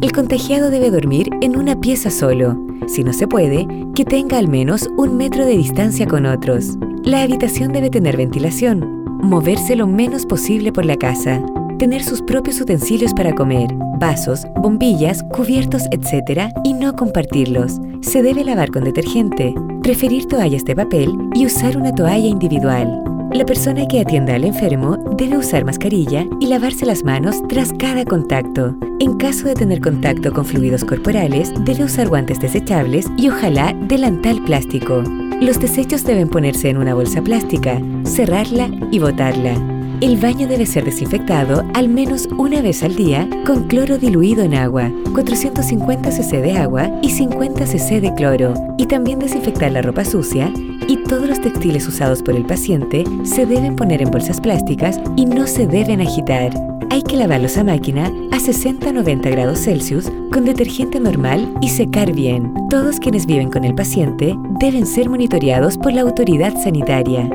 El 0.00 0.12
contagiado 0.12 0.70
debe 0.70 0.90
dormir 0.90 1.30
en 1.40 1.56
una 1.56 1.80
pieza 1.80 2.10
solo. 2.10 2.56
Si 2.86 3.04
no 3.04 3.12
se 3.12 3.26
puede, 3.26 3.66
que 3.94 4.04
tenga 4.04 4.38
al 4.38 4.48
menos 4.48 4.88
un 4.96 5.16
metro 5.16 5.44
de 5.44 5.56
distancia 5.56 6.06
con 6.06 6.26
otros. 6.26 6.76
La 7.02 7.22
habitación 7.22 7.72
debe 7.72 7.90
tener 7.90 8.16
ventilación. 8.16 9.04
Moverse 9.22 9.76
lo 9.76 9.86
menos 9.86 10.26
posible 10.26 10.72
por 10.72 10.84
la 10.84 10.96
casa 10.96 11.42
tener 11.78 12.02
sus 12.02 12.22
propios 12.22 12.60
utensilios 12.60 13.12
para 13.14 13.34
comer, 13.34 13.68
vasos, 13.98 14.46
bombillas, 14.56 15.22
cubiertos, 15.24 15.84
etc. 15.90 16.50
y 16.64 16.72
no 16.72 16.94
compartirlos. 16.94 17.80
Se 18.00 18.22
debe 18.22 18.44
lavar 18.44 18.70
con 18.70 18.84
detergente, 18.84 19.54
preferir 19.82 20.26
toallas 20.26 20.64
de 20.64 20.76
papel 20.76 21.12
y 21.34 21.46
usar 21.46 21.76
una 21.76 21.94
toalla 21.94 22.26
individual. 22.26 23.02
La 23.34 23.44
persona 23.44 23.88
que 23.88 23.98
atienda 23.98 24.36
al 24.36 24.44
enfermo 24.44 24.96
debe 25.16 25.36
usar 25.36 25.64
mascarilla 25.64 26.24
y 26.38 26.46
lavarse 26.46 26.86
las 26.86 27.02
manos 27.02 27.42
tras 27.48 27.72
cada 27.72 28.04
contacto. 28.04 28.76
En 29.00 29.16
caso 29.16 29.48
de 29.48 29.54
tener 29.54 29.80
contacto 29.80 30.32
con 30.32 30.44
fluidos 30.44 30.84
corporales, 30.84 31.52
debe 31.64 31.82
usar 31.82 32.06
guantes 32.06 32.38
desechables 32.38 33.06
y 33.16 33.30
ojalá 33.30 33.74
delantal 33.88 34.40
plástico. 34.44 35.02
Los 35.40 35.58
desechos 35.58 36.04
deben 36.04 36.28
ponerse 36.28 36.68
en 36.68 36.76
una 36.76 36.94
bolsa 36.94 37.22
plástica, 37.22 37.80
cerrarla 38.04 38.70
y 38.92 39.00
botarla. 39.00 39.54
El 40.00 40.16
baño 40.16 40.46
debe 40.46 40.64
ser 40.64 40.84
desinfectado 40.84 41.64
al 41.74 41.88
menos 41.88 42.28
una 42.38 42.62
vez 42.62 42.84
al 42.84 42.94
día 42.94 43.28
con 43.44 43.64
cloro 43.64 43.98
diluido 43.98 44.44
en 44.44 44.54
agua, 44.54 44.92
450 45.12 46.12
cc 46.12 46.40
de 46.40 46.52
agua 46.52 46.88
y 47.02 47.10
50 47.10 47.66
cc 47.66 48.00
de 48.00 48.14
cloro, 48.14 48.54
y 48.78 48.86
también 48.86 49.18
desinfectar 49.18 49.72
la 49.72 49.82
ropa 49.82 50.04
sucia 50.04 50.52
y 50.88 50.96
todos 51.04 51.28
los 51.28 51.40
textiles 51.40 51.86
usados 51.86 52.22
por 52.22 52.34
el 52.34 52.44
paciente 52.44 53.04
se 53.24 53.46
deben 53.46 53.76
poner 53.76 54.02
en 54.02 54.10
bolsas 54.10 54.40
plásticas 54.40 55.00
y 55.16 55.26
no 55.26 55.46
se 55.46 55.66
deben 55.66 56.00
agitar. 56.00 56.52
Hay 56.90 57.02
que 57.02 57.16
lavarlos 57.16 57.56
a 57.56 57.64
máquina 57.64 58.06
a 58.30 58.38
60-90 58.38 59.30
grados 59.30 59.60
Celsius 59.60 60.10
con 60.32 60.44
detergente 60.44 61.00
normal 61.00 61.52
y 61.60 61.68
secar 61.68 62.12
bien. 62.12 62.52
Todos 62.70 63.00
quienes 63.00 63.26
viven 63.26 63.50
con 63.50 63.64
el 63.64 63.74
paciente 63.74 64.34
deben 64.60 64.86
ser 64.86 65.08
monitoreados 65.08 65.76
por 65.78 65.92
la 65.92 66.02
autoridad 66.02 66.54
sanitaria. 66.62 67.28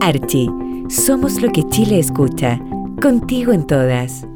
Archie 0.00 0.50
somos 0.88 1.40
lo 1.40 1.50
que 1.50 1.62
Chile 1.68 1.98
escucha. 1.98 2.60
Contigo 3.00 3.52
en 3.52 3.66
todas. 3.66 4.26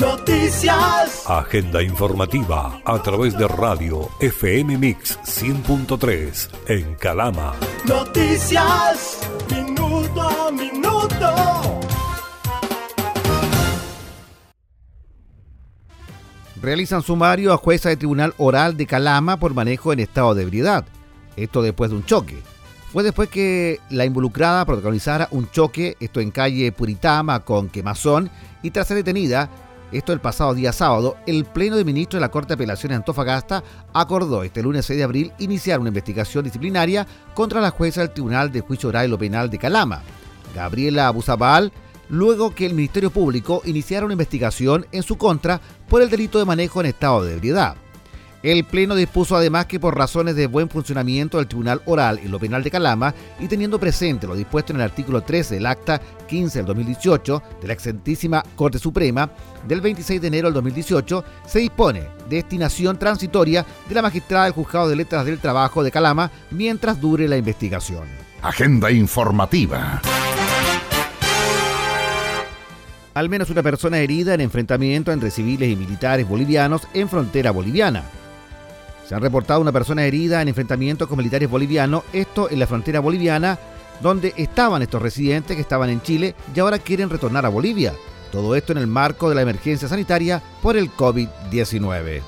Noticias. 0.00 1.24
Agenda 1.26 1.82
informativa 1.82 2.80
a 2.86 3.02
través 3.02 3.36
de 3.36 3.46
radio 3.46 4.08
FM 4.18 4.78
Mix 4.78 5.18
100.3 5.24 6.48
en 6.68 6.94
Calama. 6.94 7.52
Noticias. 7.86 9.18
Minuto 9.50 10.22
a 10.22 10.50
minuto. 10.52 11.80
Realizan 16.62 17.02
sumario 17.02 17.52
a 17.52 17.58
jueza 17.58 17.90
de 17.90 17.98
tribunal 17.98 18.32
oral 18.38 18.78
de 18.78 18.86
Calama 18.86 19.38
por 19.38 19.52
manejo 19.52 19.92
en 19.92 20.00
estado 20.00 20.34
de 20.34 20.44
ebriedad. 20.44 20.86
Esto 21.36 21.60
después 21.60 21.90
de 21.90 21.96
un 21.96 22.06
choque. 22.06 22.38
Fue 22.90 23.02
después 23.02 23.28
que 23.28 23.80
la 23.90 24.06
involucrada 24.06 24.64
protagonizara 24.64 25.28
un 25.30 25.50
choque, 25.50 25.98
esto 26.00 26.20
en 26.20 26.30
calle 26.30 26.72
Puritama 26.72 27.40
con 27.40 27.68
Quemazón, 27.68 28.30
y 28.62 28.70
tras 28.70 28.88
ser 28.88 28.96
detenida, 28.96 29.48
esto 29.92 30.12
el 30.12 30.20
pasado 30.20 30.54
día 30.54 30.72
sábado, 30.72 31.16
el 31.26 31.44
Pleno 31.44 31.76
de 31.76 31.84
Ministros 31.84 32.18
de 32.18 32.26
la 32.26 32.30
Corte 32.30 32.48
de 32.48 32.54
Apelaciones 32.54 32.94
de 32.94 32.96
Antofagasta 32.96 33.64
acordó 33.92 34.42
este 34.42 34.62
lunes 34.62 34.86
6 34.86 34.98
de 34.98 35.04
abril 35.04 35.32
iniciar 35.38 35.80
una 35.80 35.88
investigación 35.88 36.44
disciplinaria 36.44 37.06
contra 37.34 37.60
la 37.60 37.70
jueza 37.70 38.00
del 38.00 38.10
Tribunal 38.10 38.52
de 38.52 38.60
Juicio 38.60 38.88
Oral 38.88 39.18
Penal 39.18 39.50
de 39.50 39.58
Calama, 39.58 40.02
Gabriela 40.54 41.08
Abusabal, 41.08 41.72
luego 42.08 42.54
que 42.54 42.66
el 42.66 42.74
Ministerio 42.74 43.10
Público 43.10 43.62
iniciara 43.64 44.04
una 44.04 44.14
investigación 44.14 44.86
en 44.92 45.02
su 45.02 45.16
contra 45.16 45.60
por 45.88 46.02
el 46.02 46.10
delito 46.10 46.38
de 46.38 46.44
manejo 46.44 46.80
en 46.80 46.86
estado 46.86 47.24
de 47.24 47.34
ebriedad. 47.34 47.76
El 48.42 48.64
Pleno 48.64 48.94
dispuso 48.94 49.36
además 49.36 49.66
que 49.66 49.78
por 49.78 49.96
razones 49.96 50.34
de 50.34 50.46
buen 50.46 50.70
funcionamiento 50.70 51.36
del 51.36 51.46
Tribunal 51.46 51.82
Oral 51.84 52.18
y 52.24 52.28
lo 52.28 52.38
Penal 52.38 52.62
de 52.62 52.70
Calama 52.70 53.14
y 53.38 53.48
teniendo 53.48 53.78
presente 53.78 54.26
lo 54.26 54.34
dispuesto 54.34 54.72
en 54.72 54.76
el 54.78 54.84
artículo 54.84 55.22
13 55.22 55.56
del 55.56 55.66
Acta 55.66 56.00
15 56.26 56.60
del 56.60 56.66
2018 56.66 57.42
de 57.60 57.66
la 57.66 57.74
excelentísima 57.74 58.42
Corte 58.56 58.78
Suprema 58.78 59.30
del 59.68 59.82
26 59.82 60.22
de 60.22 60.28
enero 60.28 60.46
del 60.48 60.54
2018, 60.54 61.22
se 61.46 61.58
dispone 61.58 62.08
destinación 62.30 62.98
transitoria 62.98 63.66
de 63.86 63.94
la 63.94 64.00
magistrada 64.00 64.44
del 64.44 64.54
Juzgado 64.54 64.88
de 64.88 64.96
Letras 64.96 65.26
del 65.26 65.38
Trabajo 65.38 65.82
de 65.82 65.90
Calama 65.90 66.30
mientras 66.50 66.98
dure 66.98 67.28
la 67.28 67.36
investigación. 67.36 68.04
Agenda 68.40 68.90
informativa. 68.90 70.00
Al 73.12 73.28
menos 73.28 73.50
una 73.50 73.62
persona 73.62 73.98
herida 73.98 74.32
en 74.32 74.40
enfrentamiento 74.40 75.12
entre 75.12 75.30
civiles 75.30 75.68
y 75.68 75.76
militares 75.76 76.26
bolivianos 76.26 76.88
en 76.94 77.06
frontera 77.06 77.50
boliviana. 77.50 78.04
Se 79.10 79.16
ha 79.16 79.18
reportado 79.18 79.60
una 79.60 79.72
persona 79.72 80.04
herida 80.04 80.40
en 80.40 80.46
enfrentamientos 80.46 81.08
con 81.08 81.18
militares 81.18 81.50
bolivianos, 81.50 82.04
esto 82.12 82.48
en 82.48 82.60
la 82.60 82.68
frontera 82.68 83.00
boliviana, 83.00 83.58
donde 84.00 84.32
estaban 84.36 84.82
estos 84.82 85.02
residentes 85.02 85.56
que 85.56 85.62
estaban 85.62 85.90
en 85.90 86.00
Chile 86.00 86.36
y 86.54 86.60
ahora 86.60 86.78
quieren 86.78 87.10
retornar 87.10 87.44
a 87.44 87.48
Bolivia. 87.48 87.92
Todo 88.30 88.54
esto 88.54 88.70
en 88.70 88.78
el 88.78 88.86
marco 88.86 89.28
de 89.28 89.34
la 89.34 89.42
emergencia 89.42 89.88
sanitaria 89.88 90.40
por 90.62 90.76
el 90.76 90.92
COVID-19. 90.92 92.22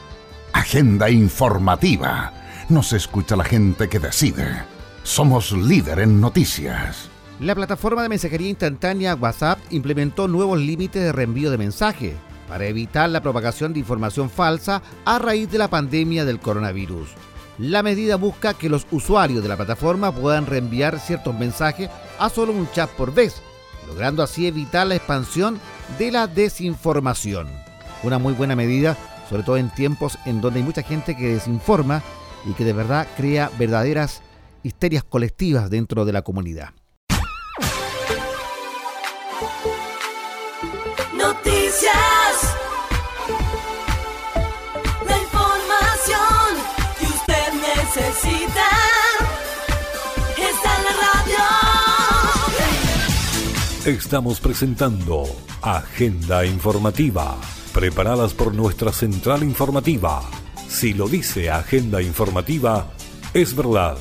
Agenda 0.54 1.08
informativa. 1.08 2.32
Nos 2.68 2.92
escucha 2.92 3.36
la 3.36 3.44
gente 3.44 3.88
que 3.88 4.00
decide. 4.00 4.64
Somos 5.04 5.52
líder 5.52 6.00
en 6.00 6.20
noticias. 6.20 7.08
La 7.38 7.54
plataforma 7.54 8.02
de 8.02 8.08
mensajería 8.08 8.48
instantánea 8.48 9.14
WhatsApp 9.14 9.60
implementó 9.70 10.26
nuevos 10.26 10.58
límites 10.58 11.00
de 11.00 11.12
reenvío 11.12 11.52
de 11.52 11.58
mensajes 11.58 12.14
para 12.52 12.66
evitar 12.66 13.08
la 13.08 13.22
propagación 13.22 13.72
de 13.72 13.78
información 13.78 14.28
falsa 14.28 14.82
a 15.06 15.18
raíz 15.18 15.50
de 15.50 15.56
la 15.56 15.68
pandemia 15.68 16.26
del 16.26 16.38
coronavirus. 16.38 17.08
La 17.56 17.82
medida 17.82 18.16
busca 18.16 18.52
que 18.52 18.68
los 18.68 18.86
usuarios 18.90 19.42
de 19.42 19.48
la 19.48 19.56
plataforma 19.56 20.12
puedan 20.12 20.44
reenviar 20.44 21.00
ciertos 21.00 21.34
mensajes 21.34 21.88
a 22.18 22.28
solo 22.28 22.52
un 22.52 22.70
chat 22.72 22.90
por 22.90 23.14
vez, 23.14 23.40
logrando 23.88 24.22
así 24.22 24.46
evitar 24.46 24.86
la 24.86 24.96
expansión 24.96 25.58
de 25.98 26.10
la 26.12 26.26
desinformación. 26.26 27.48
Una 28.02 28.18
muy 28.18 28.34
buena 28.34 28.54
medida, 28.54 28.98
sobre 29.30 29.44
todo 29.44 29.56
en 29.56 29.70
tiempos 29.70 30.18
en 30.26 30.42
donde 30.42 30.60
hay 30.60 30.66
mucha 30.66 30.82
gente 30.82 31.16
que 31.16 31.32
desinforma 31.32 32.02
y 32.44 32.52
que 32.52 32.66
de 32.66 32.74
verdad 32.74 33.08
crea 33.16 33.50
verdaderas 33.58 34.20
histerias 34.62 35.04
colectivas 35.04 35.70
dentro 35.70 36.04
de 36.04 36.12
la 36.12 36.20
comunidad. 36.20 36.68
Noticias. 41.16 42.21
Estamos 53.86 54.38
presentando 54.38 55.24
Agenda 55.60 56.46
Informativa, 56.46 57.36
preparadas 57.74 58.32
por 58.32 58.54
nuestra 58.54 58.92
central 58.92 59.42
informativa. 59.42 60.22
Si 60.68 60.94
lo 60.94 61.08
dice 61.08 61.50
Agenda 61.50 62.00
Informativa, 62.00 62.92
es 63.34 63.56
verdad. 63.56 63.96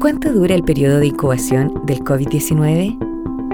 ¿Cuánto 0.00 0.32
dura 0.32 0.54
el 0.54 0.62
periodo 0.62 0.98
de 0.98 1.08
incubación 1.08 1.82
del 1.84 1.98
COVID-19? 1.98 2.96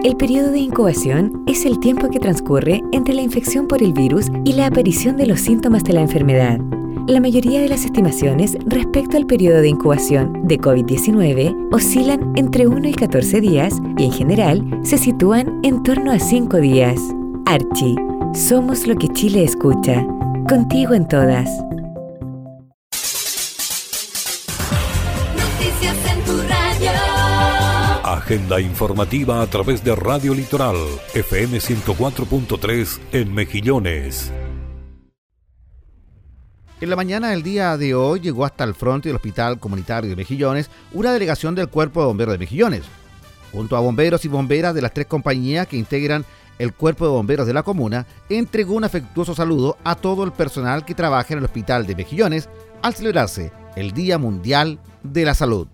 El 0.05 0.17
periodo 0.17 0.53
de 0.53 0.61
incubación 0.61 1.43
es 1.49 1.65
el 1.65 1.81
tiempo 1.81 2.11
que 2.11 2.21
transcurre 2.21 2.81
entre 2.93 3.13
la 3.13 3.23
infección 3.23 3.67
por 3.67 3.83
el 3.83 3.93
virus 3.93 4.27
y 4.45 4.53
la 4.53 4.67
aparición 4.67 5.17
de 5.17 5.27
los 5.27 5.41
síntomas 5.41 5.83
de 5.83 5.95
la 5.95 6.03
enfermedad. 6.03 6.61
La 7.09 7.19
mayoría 7.19 7.61
de 7.61 7.69
las 7.69 7.85
estimaciones 7.85 8.57
respecto 8.65 9.17
al 9.17 9.27
periodo 9.27 9.61
de 9.61 9.69
incubación 9.69 10.47
de 10.47 10.57
COVID-19 10.59 11.69
oscilan 11.73 12.33
entre 12.37 12.69
1 12.69 12.89
y 12.89 12.95
14 12.95 13.41
días 13.41 13.75
y 13.99 14.05
en 14.05 14.13
general 14.13 14.81
se 14.85 14.99
sitúan 14.99 15.61
en 15.65 15.83
torno 15.83 16.13
a 16.13 16.21
5 16.21 16.59
días. 16.59 17.01
Archie, 17.45 17.97
somos 18.35 18.87
lo 18.87 18.95
que 18.95 19.09
Chile 19.09 19.43
escucha. 19.43 20.07
Contigo 20.49 20.95
en 20.95 21.09
todas. 21.09 21.51
Noticias 25.37 25.97
en 26.09 26.25
tu 26.25 26.37
radio. 26.49 26.91
Agenda 28.05 28.61
informativa 28.61 29.43
a 29.43 29.47
través 29.49 29.83
de 29.83 29.97
Radio 29.97 30.35
Litoral, 30.35 30.77
FM 31.15 31.59
104.3 31.59 33.01
en 33.13 33.35
Mejillones. 33.35 34.33
En 36.83 36.91
la 36.91 36.97
mañana 36.97 37.31
del 37.31 37.45
día 37.45 37.77
de 37.77 37.95
hoy 37.95 38.19
llegó 38.19 38.45
hasta 38.45 38.65
el 38.65 38.75
frente 38.75 39.09
del 39.09 39.15
Hospital 39.15 39.61
Comunitario 39.61 40.11
de 40.11 40.17
Mejillones 40.17 40.69
una 40.93 41.13
delegación 41.13 41.55
del 41.55 41.69
Cuerpo 41.69 42.01
de 42.01 42.07
Bomberos 42.07 42.33
de 42.33 42.39
Mejillones. 42.39 42.83
Junto 43.53 43.77
a 43.77 43.81
bomberos 43.81 44.25
y 44.25 44.29
bomberas 44.29 44.75
de 44.75 44.83
las 44.83 44.93
tres 44.93 45.07
compañías 45.07 45.69
que 45.69 45.77
integran 45.77 46.25
el 46.59 46.75
Cuerpo 46.75 47.05
de 47.05 47.13
Bomberos 47.13 47.47
de 47.47 47.55
la 47.55 47.63
comuna, 47.63 48.05
entregó 48.29 48.75
un 48.75 48.83
afectuoso 48.83 49.33
saludo 49.33 49.79
a 49.85 49.95
todo 49.95 50.25
el 50.25 50.33
personal 50.33 50.85
que 50.85 50.97
trabaja 50.97 51.35
en 51.35 51.39
el 51.39 51.45
Hospital 51.45 51.87
de 51.87 51.95
Mejillones 51.95 52.49
al 52.83 52.95
celebrarse 52.95 53.53
el 53.77 53.93
Día 53.93 54.19
Mundial 54.19 54.81
de 55.05 55.25
la 55.25 55.35
Salud. 55.35 55.69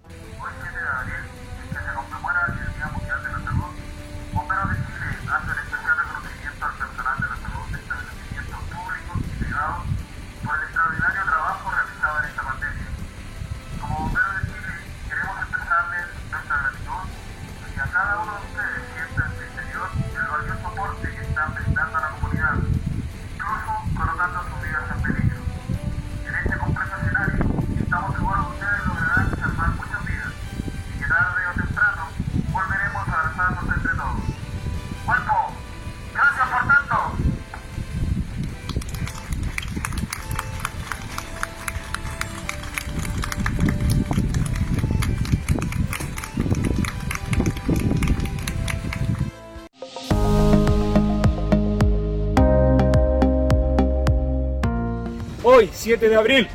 Hoy, 55.59 55.69
7 55.73 56.09
de 56.09 56.15
abril, 56.15 56.47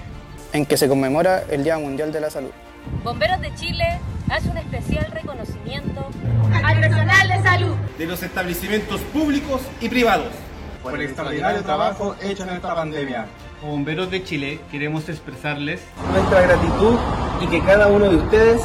en 0.53 0.65
que 0.65 0.77
se 0.77 0.87
conmemora 0.87 1.43
el 1.49 1.61
Día 1.65 1.77
Mundial 1.77 2.13
de 2.13 2.21
la 2.21 2.29
Salud. 2.29 2.51
Bomberos 3.03 3.41
de 3.41 3.53
Chile 3.53 3.99
hace 4.29 4.47
un 4.47 4.57
especial 4.57 5.11
reconocimiento 5.11 6.07
al 6.63 6.79
personal 6.79 7.27
de 7.27 7.43
salud 7.43 7.75
de 7.97 8.05
los 8.05 8.23
establecimientos 8.23 9.01
públicos 9.01 9.59
y 9.81 9.89
privados 9.89 10.31
por 10.81 10.95
el 10.95 11.01
extraordinario 11.01 11.61
trabajo 11.63 12.15
hecho 12.21 12.43
en 12.43 12.51
esta 12.51 12.73
pandemia. 12.73 13.25
Como 13.59 13.73
Bomberos 13.73 14.09
de 14.09 14.23
Chile 14.23 14.61
queremos 14.71 15.09
expresarles 15.09 15.81
nuestra 16.13 16.39
gratitud 16.39 16.97
y 17.41 17.47
que 17.47 17.61
cada 17.61 17.87
uno 17.87 18.09
de 18.09 18.15
ustedes 18.15 18.61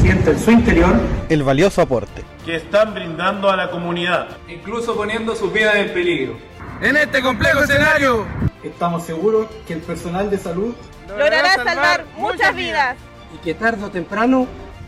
sienta 0.00 0.30
en 0.30 0.38
su 0.38 0.52
interior 0.52 0.94
el 1.28 1.42
valioso 1.42 1.82
aporte 1.82 2.22
que 2.46 2.54
están 2.54 2.94
brindando 2.94 3.50
a 3.50 3.56
la 3.56 3.68
comunidad, 3.68 4.28
incluso 4.48 4.94
poniendo 4.94 5.34
sus 5.34 5.52
vidas 5.52 5.74
en 5.74 5.92
peligro. 5.92 6.38
En 6.80 6.96
este 6.96 7.20
complejo 7.20 7.64
escenario, 7.64 8.26
estamos 8.68 9.04
seguros 9.04 9.48
que 9.66 9.74
el 9.74 9.80
personal 9.80 10.30
de 10.30 10.38
salud 10.38 10.74
logrará 11.08 11.54
salvar 11.54 12.04
muchas 12.16 12.54
vidas 12.54 12.96
y 13.34 13.38
que 13.38 13.54
tarde 13.54 13.84
o 13.84 13.90
temprano 13.90 14.46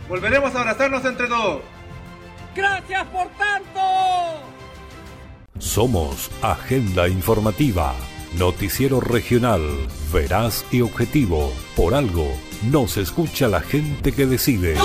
volveremos 0.09 0.55
a 0.55 0.61
abrazarnos 0.61 1.05
entre 1.05 1.29
todos. 1.29 1.63
Gracias 2.55 3.05
por 3.07 3.29
tanto. 3.31 3.81
Somos 5.59 6.31
Agenda 6.43 7.09
Informativa, 7.09 7.95
noticiero 8.39 9.01
regional, 9.01 9.63
veraz 10.13 10.65
y 10.71 10.81
objetivo. 10.81 11.53
Por 11.77 11.95
algo, 11.95 12.27
nos 12.71 12.97
escucha 12.97 13.49
la 13.49 13.61
gente 13.61 14.13
que 14.13 14.27
decide. 14.27 14.77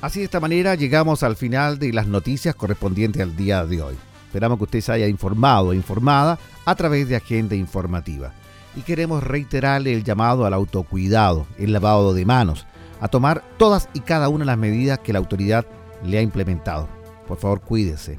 Así 0.00 0.18
de 0.18 0.26
esta 0.26 0.38
manera 0.38 0.74
llegamos 0.74 1.22
al 1.22 1.34
final 1.34 1.78
de 1.78 1.92
las 1.92 2.06
noticias 2.06 2.54
correspondientes 2.54 3.22
al 3.22 3.36
día 3.36 3.64
de 3.64 3.80
hoy. 3.80 3.96
Esperamos 4.34 4.58
que 4.58 4.64
usted 4.64 4.80
se 4.80 4.90
haya 4.90 5.06
informado 5.06 5.72
e 5.72 5.76
informada 5.76 6.40
a 6.64 6.74
través 6.74 7.08
de 7.08 7.14
Agenda 7.14 7.54
Informativa. 7.54 8.32
Y 8.74 8.80
queremos 8.80 9.22
reiterarle 9.22 9.94
el 9.94 10.02
llamado 10.02 10.44
al 10.44 10.54
autocuidado, 10.54 11.46
el 11.56 11.72
lavado 11.72 12.12
de 12.12 12.26
manos, 12.26 12.66
a 13.00 13.06
tomar 13.06 13.44
todas 13.58 13.88
y 13.94 14.00
cada 14.00 14.28
una 14.28 14.40
de 14.40 14.46
las 14.46 14.58
medidas 14.58 14.98
que 14.98 15.12
la 15.12 15.20
autoridad 15.20 15.64
le 16.04 16.18
ha 16.18 16.20
implementado. 16.20 16.88
Por 17.28 17.38
favor, 17.38 17.60
cuídese. 17.60 18.18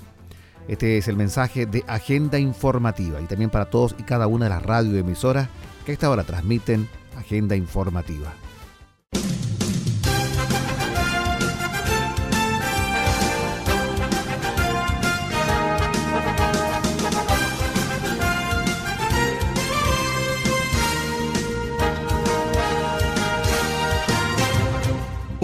Este 0.70 0.97
es 0.97 1.09
el 1.09 1.18
mensaje 1.18 1.66
de 1.66 1.84
Agenda 1.86 2.39
Informativa 2.39 3.20
y 3.20 3.26
también 3.26 3.49
para 3.49 3.66
todos 3.66 3.93
y 3.99 4.03
cada 4.03 4.28
una 4.28 4.45
de 4.45 4.51
las 4.51 4.63
radioemisoras 4.63 5.49
que 5.86 5.91
a 5.91 5.95
esta 5.95 6.09
hora 6.09 6.24
transmiten 6.24 6.88
Agenda 7.18 7.57
Informativa. 7.57 8.32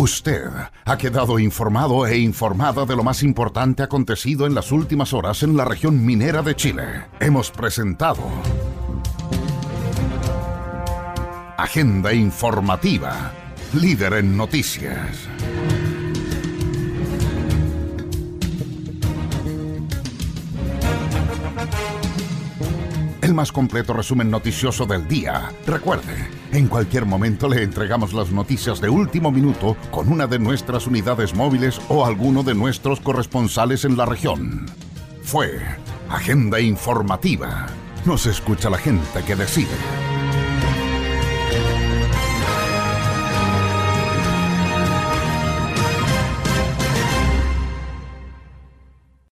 Usted 0.01 0.49
ha 0.85 0.97
quedado 0.97 1.37
informado 1.37 2.07
e 2.07 2.17
informada 2.17 2.87
de 2.87 2.95
lo 2.95 3.03
más 3.03 3.21
importante 3.21 3.83
acontecido 3.83 4.47
en 4.47 4.55
las 4.55 4.71
últimas 4.71 5.13
horas 5.13 5.43
en 5.43 5.55
la 5.55 5.63
región 5.63 6.03
minera 6.03 6.41
de 6.41 6.55
Chile. 6.55 7.05
Hemos 7.19 7.51
presentado 7.51 8.23
Agenda 11.55 12.11
Informativa, 12.13 13.31
líder 13.75 14.13
en 14.13 14.35
noticias. 14.35 15.29
El 23.21 23.35
más 23.35 23.51
completo 23.51 23.93
resumen 23.93 24.31
noticioso 24.31 24.87
del 24.87 25.07
día. 25.07 25.51
Recuerde, 25.67 26.40
en 26.53 26.67
cualquier 26.67 27.05
momento 27.05 27.47
le 27.47 27.63
entregamos 27.63 28.13
las 28.13 28.31
noticias 28.31 28.81
de 28.81 28.89
último 28.89 29.31
minuto 29.31 29.77
con 29.89 30.11
una 30.11 30.27
de 30.27 30.39
nuestras 30.39 30.87
unidades 30.87 31.33
móviles 31.33 31.79
o 31.87 32.05
alguno 32.05 32.43
de 32.43 32.55
nuestros 32.55 32.99
corresponsales 32.99 33.85
en 33.85 33.97
la 33.97 34.05
región. 34.05 34.65
Fue 35.23 35.59
Agenda 36.09 36.59
Informativa. 36.59 37.67
Nos 38.05 38.25
escucha 38.25 38.69
la 38.69 38.77
gente 38.77 39.23
que 39.25 39.35
decide. 39.35 40.10